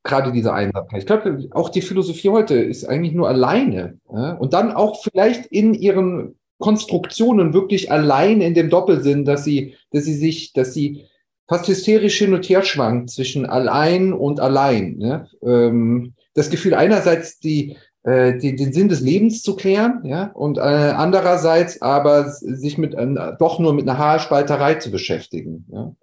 [0.08, 1.00] Gerade diese Einsamkeit.
[1.00, 4.00] Ich glaube, auch die Philosophie heute ist eigentlich nur alleine.
[4.12, 4.34] Ja?
[4.34, 10.06] Und dann auch vielleicht in ihren Konstruktionen wirklich allein in dem Doppelsinn, dass sie, dass
[10.06, 11.04] sie sich, dass sie
[11.48, 14.98] fast hysterisch hin und her schwankt zwischen allein und allein.
[14.98, 15.28] Ne?
[15.44, 20.62] Ähm, das Gefühl einerseits die, äh, den Sinn des Lebens zu klären, ja, und äh,
[20.62, 25.94] andererseits aber sich mit äh, doch nur mit einer Haarspalterei zu beschäftigen, ja,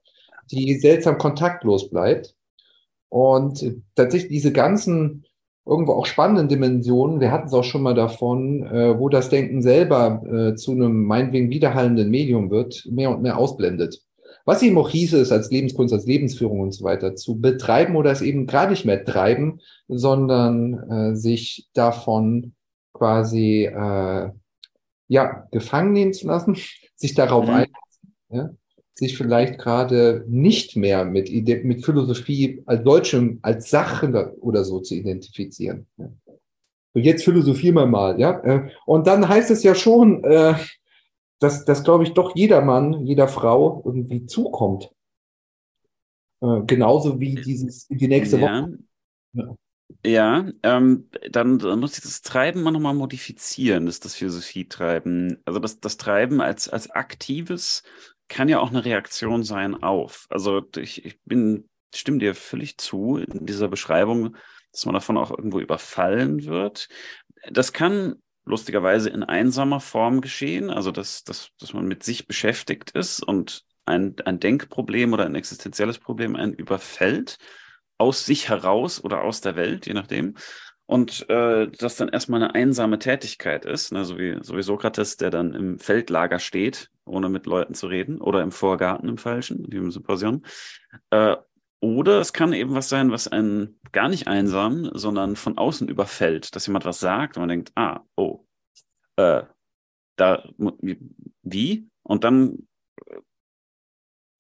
[0.51, 2.35] die seltsam kontaktlos bleibt.
[3.15, 5.25] Und tatsächlich diese ganzen
[5.65, 9.63] irgendwo auch spannenden Dimensionen, wir hatten es auch schon mal davon, äh, wo das Denken
[9.63, 14.03] selber äh, zu einem meinetwegen widerhallenden Medium wird, mehr und mehr ausblendet.
[14.45, 18.11] Was eben auch hieße, ist als Lebenskunst, als Lebensführung und so weiter zu betreiben oder
[18.11, 22.55] es eben gar nicht mehr treiben, sondern äh, sich davon
[22.95, 24.31] quasi äh,
[25.07, 26.57] ja gefangen nehmen zu lassen,
[26.97, 27.51] sich darauf mhm.
[27.51, 28.51] einlassen, ja?
[28.95, 31.31] Sich vielleicht gerade nicht mehr mit,
[31.65, 35.87] mit Philosophie als Deutschem, als Sache oder so zu identifizieren.
[35.97, 38.39] Und jetzt philosophieren wir mal, ja.
[38.45, 40.55] Äh, und dann heißt es ja schon, äh,
[41.41, 44.91] dass, dass glaube ich, doch jeder Mann, jeder Frau irgendwie zukommt.
[46.41, 48.63] Äh, genauso wie dieses die nächste ja.
[48.63, 48.79] Woche.
[49.33, 49.57] Ja.
[50.07, 55.39] Ja, ähm, dann, dann, muss ich das Treiben mal nochmal modifizieren, das, das Philosophietreiben.
[55.45, 57.83] Also das, das Treiben als, als aktives
[58.29, 60.27] kann ja auch eine Reaktion sein auf.
[60.31, 64.37] Also ich, ich bin, stimme dir völlig zu in dieser Beschreibung,
[64.73, 66.89] dass man davon auch irgendwo überfallen wird.
[67.51, 72.91] Das kann lustigerweise in einsamer Form geschehen, also dass, dass, dass man mit sich beschäftigt
[72.91, 77.39] ist und ein, ein Denkproblem oder ein existenzielles Problem einen überfällt,
[77.99, 80.35] aus sich heraus oder aus der Welt, je nachdem.
[80.87, 85.17] Und äh, das dann erstmal eine einsame Tätigkeit ist, ne, so, wie, so wie Sokrates,
[85.17, 89.65] der dann im Feldlager steht, ohne mit Leuten zu reden, oder im Vorgarten im Falschen,
[89.65, 90.45] im Symposion.
[91.11, 91.37] Äh,
[91.81, 96.55] oder es kann eben was sein, was einen gar nicht einsam, sondern von außen überfällt,
[96.55, 98.47] dass jemand was sagt und man denkt, ah, oh,
[99.17, 99.43] äh,
[100.17, 100.49] da,
[101.43, 101.89] wie?
[102.03, 102.67] Und dann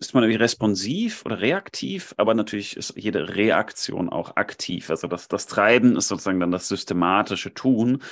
[0.07, 4.91] ist man irgendwie responsiv oder reaktiv, aber natürlich ist jede Reaktion auch aktiv.
[4.91, 8.03] Also das, das Treiben ist sozusagen dann das systematische Tun,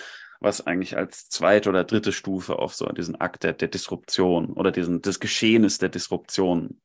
[0.40, 4.72] was eigentlich als zweite oder dritte Stufe auf so diesen Akt der, der Disruption oder
[4.72, 6.80] diesen, des Geschehens der Disruption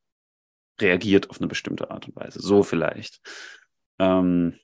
[0.80, 2.41] reagiert auf eine bestimmte Art und Weise.
[2.41, 3.22] So vielleicht.
[3.99, 4.55] Ähm,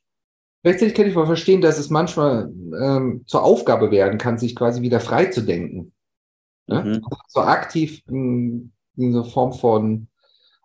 [0.61, 4.81] Gleichzeitig kann ich mal verstehen, dass es manchmal ähm, zur Aufgabe werden kann, sich quasi
[4.81, 5.93] wieder frei zu denken.
[6.67, 6.83] Ne?
[6.83, 7.05] Mhm.
[7.27, 10.07] So aktiv in, in so Form von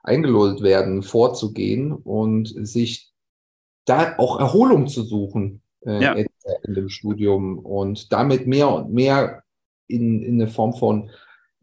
[0.09, 3.13] eingelullt werden, vorzugehen und sich
[3.85, 6.13] da auch Erholung zu suchen äh, ja.
[6.13, 9.43] in dem Studium und damit mehr und mehr
[9.87, 11.11] in, in eine Form von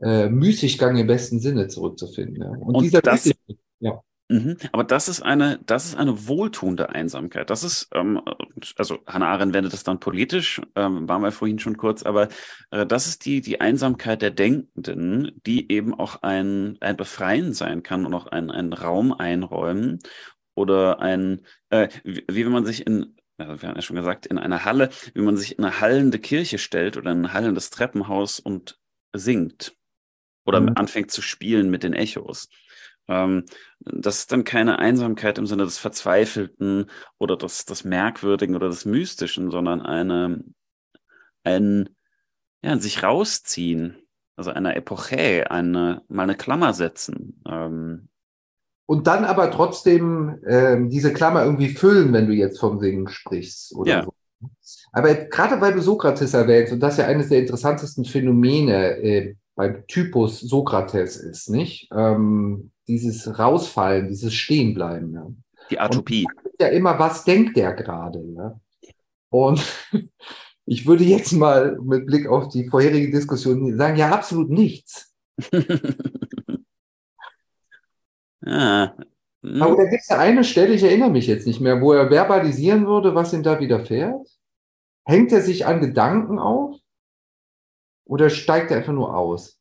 [0.02, 2.42] äh, Müßiggang im besten Sinne zurückzufinden.
[2.42, 2.50] Ja.
[2.50, 3.32] Und, und dieser das,
[3.80, 4.02] ja.
[4.28, 4.58] Mhm.
[4.72, 7.50] Aber das ist eine, das ist eine wohltuende Einsamkeit.
[7.50, 8.22] Das ist, ähm,
[8.76, 12.30] also Hannah Arendt wendet das dann politisch, ähm, waren wir vorhin schon kurz, aber
[12.72, 17.84] äh, das ist die, die Einsamkeit der Denkenden, die eben auch ein, ein Befreien sein
[17.84, 20.00] kann und auch ein, einen Raum einräumen
[20.56, 24.26] oder ein, äh, wie, wie wenn man sich in also wir haben ja schon gesagt,
[24.28, 27.70] in einer Halle, wie man sich in eine hallende Kirche stellt oder in ein hallendes
[27.70, 28.80] Treppenhaus und
[29.12, 29.76] singt
[30.46, 30.72] oder mhm.
[30.76, 32.48] anfängt zu spielen mit den Echos.
[33.08, 33.46] Ähm,
[33.80, 38.86] das ist dann keine Einsamkeit im Sinne des Verzweifelten oder des, des Merkwürdigen oder des
[38.86, 40.44] Mystischen, sondern eine,
[41.44, 41.90] ein,
[42.64, 43.98] ja, sich rausziehen,
[44.36, 47.42] also eine Epoche, eine, mal eine Klammer setzen.
[47.48, 48.10] Ähm,
[48.88, 53.74] und dann aber trotzdem ähm, diese Klammer irgendwie füllen, wenn du jetzt vom Singen sprichst
[53.76, 54.04] oder ja.
[54.04, 54.14] so.
[54.92, 59.88] Aber gerade weil du Sokrates erwähnst, und das ja eines der interessantesten Phänomene äh, beim
[59.88, 61.90] Typus Sokrates ist, nicht?
[61.94, 65.14] Ähm, dieses Rausfallen, dieses Stehenbleiben.
[65.14, 65.28] Ja.
[65.72, 66.28] Die Atopie.
[66.60, 68.24] ja immer, was denkt der gerade?
[68.36, 68.60] Ja?
[69.30, 69.64] Und
[70.66, 75.14] ich würde jetzt mal mit Blick auf die vorherige Diskussion sagen, ja, absolut nichts.
[78.46, 78.94] ah.
[79.44, 79.62] Hm.
[79.62, 82.10] Aber da gibt es ja eine Stelle, ich erinnere mich jetzt nicht mehr, wo er
[82.10, 84.28] verbalisieren würde, was ihm da widerfährt.
[85.04, 86.80] Hängt er sich an Gedanken auf?
[88.06, 89.55] Oder steigt er einfach nur aus?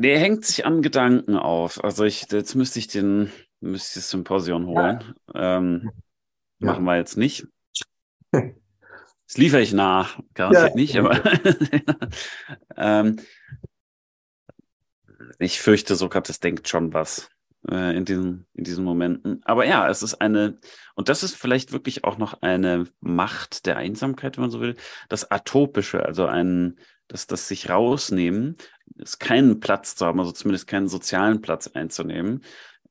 [0.00, 1.84] Nee, hängt sich an Gedanken auf.
[1.84, 3.30] Also ich, jetzt müsste ich den,
[3.60, 5.14] müsste ich das Symposion holen.
[5.34, 5.58] Ja.
[5.58, 5.90] Ähm,
[6.58, 6.68] ja.
[6.68, 7.46] Machen wir jetzt nicht.
[8.30, 10.74] Das liefere ich nach, garantiert ja.
[10.74, 11.20] nicht, aber
[12.78, 13.20] ähm,
[15.38, 17.28] ich fürchte, Sokrates denkt schon was
[17.70, 19.42] äh, in, diesen, in diesen Momenten.
[19.44, 20.58] Aber ja, es ist eine,
[20.94, 24.76] und das ist vielleicht wirklich auch noch eine Macht der Einsamkeit, wenn man so will,
[25.10, 28.56] das Atopische, also ein, das, das sich rausnehmen,
[28.96, 32.42] ist keinen Platz zu haben, also zumindest keinen sozialen Platz einzunehmen,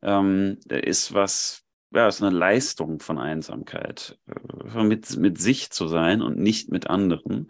[0.01, 6.21] ähm, ist was, ja, ist eine Leistung von Einsamkeit, äh, mit, mit sich zu sein
[6.21, 7.49] und nicht mit anderen.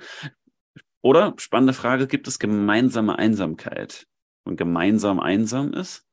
[1.02, 4.06] Oder, spannende Frage, gibt es gemeinsame Einsamkeit?
[4.44, 6.06] Und gemeinsam einsam ist?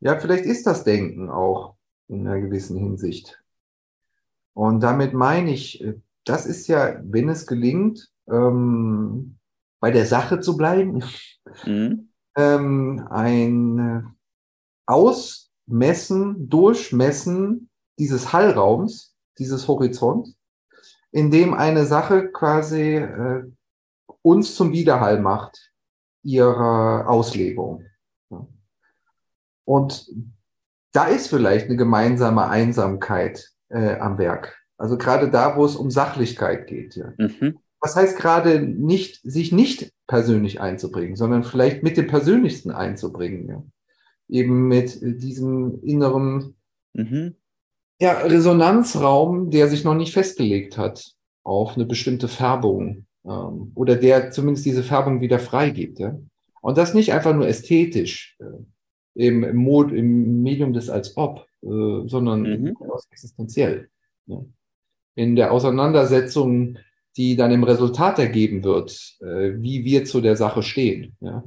[0.00, 1.76] Ja, vielleicht ist das Denken auch
[2.06, 3.42] in einer gewissen Hinsicht.
[4.54, 9.37] Und damit meine ich, äh, das ist ja, wenn es gelingt, ähm,
[9.80, 11.04] bei der Sache zu bleiben,
[11.64, 12.10] mhm.
[12.36, 14.02] ähm, ein äh,
[14.86, 20.34] Ausmessen, Durchmessen dieses Hallraums, dieses Horizont,
[21.10, 23.44] in dem eine Sache quasi äh,
[24.22, 25.72] uns zum Widerhall macht
[26.22, 27.84] ihrer Auslegung.
[29.64, 30.10] Und
[30.92, 34.58] da ist vielleicht eine gemeinsame Einsamkeit äh, am Werk.
[34.78, 36.96] Also gerade da, wo es um Sachlichkeit geht.
[36.96, 37.12] Ja.
[37.18, 37.58] Mhm.
[37.80, 43.48] Was heißt gerade nicht, sich nicht persönlich einzubringen, sondern vielleicht mit dem Persönlichsten einzubringen.
[43.48, 43.62] Ja.
[44.28, 46.56] Eben mit diesem inneren
[46.94, 47.36] mhm.
[48.00, 51.14] ja, Resonanzraum, der sich noch nicht festgelegt hat
[51.44, 55.98] auf eine bestimmte Färbung ähm, oder der zumindest diese Färbung wieder freigibt.
[55.98, 56.18] Ja.
[56.60, 61.46] Und das nicht einfach nur ästhetisch äh, im, im, Mod, im Medium des als ob,
[61.62, 62.76] äh, sondern mhm.
[63.10, 63.88] existenziell.
[64.26, 64.42] Ja
[65.18, 66.78] in der Auseinandersetzung,
[67.18, 71.44] die dann im Resultat ergeben wird, äh, wie wir zu der Sache stehen, ja,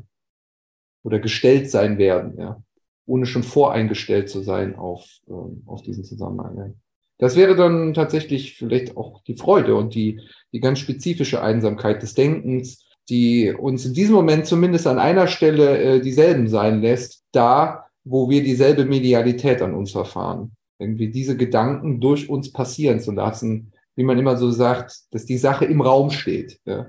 [1.03, 2.61] oder gestellt sein werden, ja,
[3.07, 5.33] ohne schon voreingestellt zu sein auf, äh,
[5.65, 6.75] auf diesen Zusammenhang.
[7.17, 10.19] Das wäre dann tatsächlich vielleicht auch die Freude und die,
[10.51, 15.77] die ganz spezifische Einsamkeit des Denkens, die uns in diesem Moment zumindest an einer Stelle
[15.77, 20.51] äh, dieselben sein lässt, da, wo wir dieselbe Medialität an uns erfahren
[20.81, 25.37] irgendwie diese Gedanken durch uns passieren zu lassen, wie man immer so sagt, dass die
[25.37, 26.59] Sache im Raum steht.
[26.65, 26.87] Ja.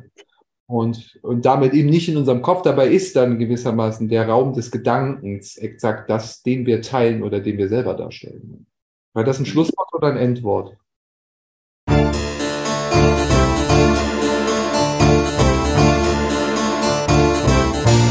[0.66, 4.70] Und, und damit eben nicht in unserem Kopf, dabei ist dann gewissermaßen der Raum des
[4.70, 8.66] Gedankens exakt das, den wir teilen oder den wir selber darstellen.
[9.14, 10.76] War das ein Schlusswort oder ein Endwort?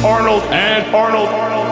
[0.04, 1.30] Arnold and Arnold.
[1.30, 1.71] Arnold.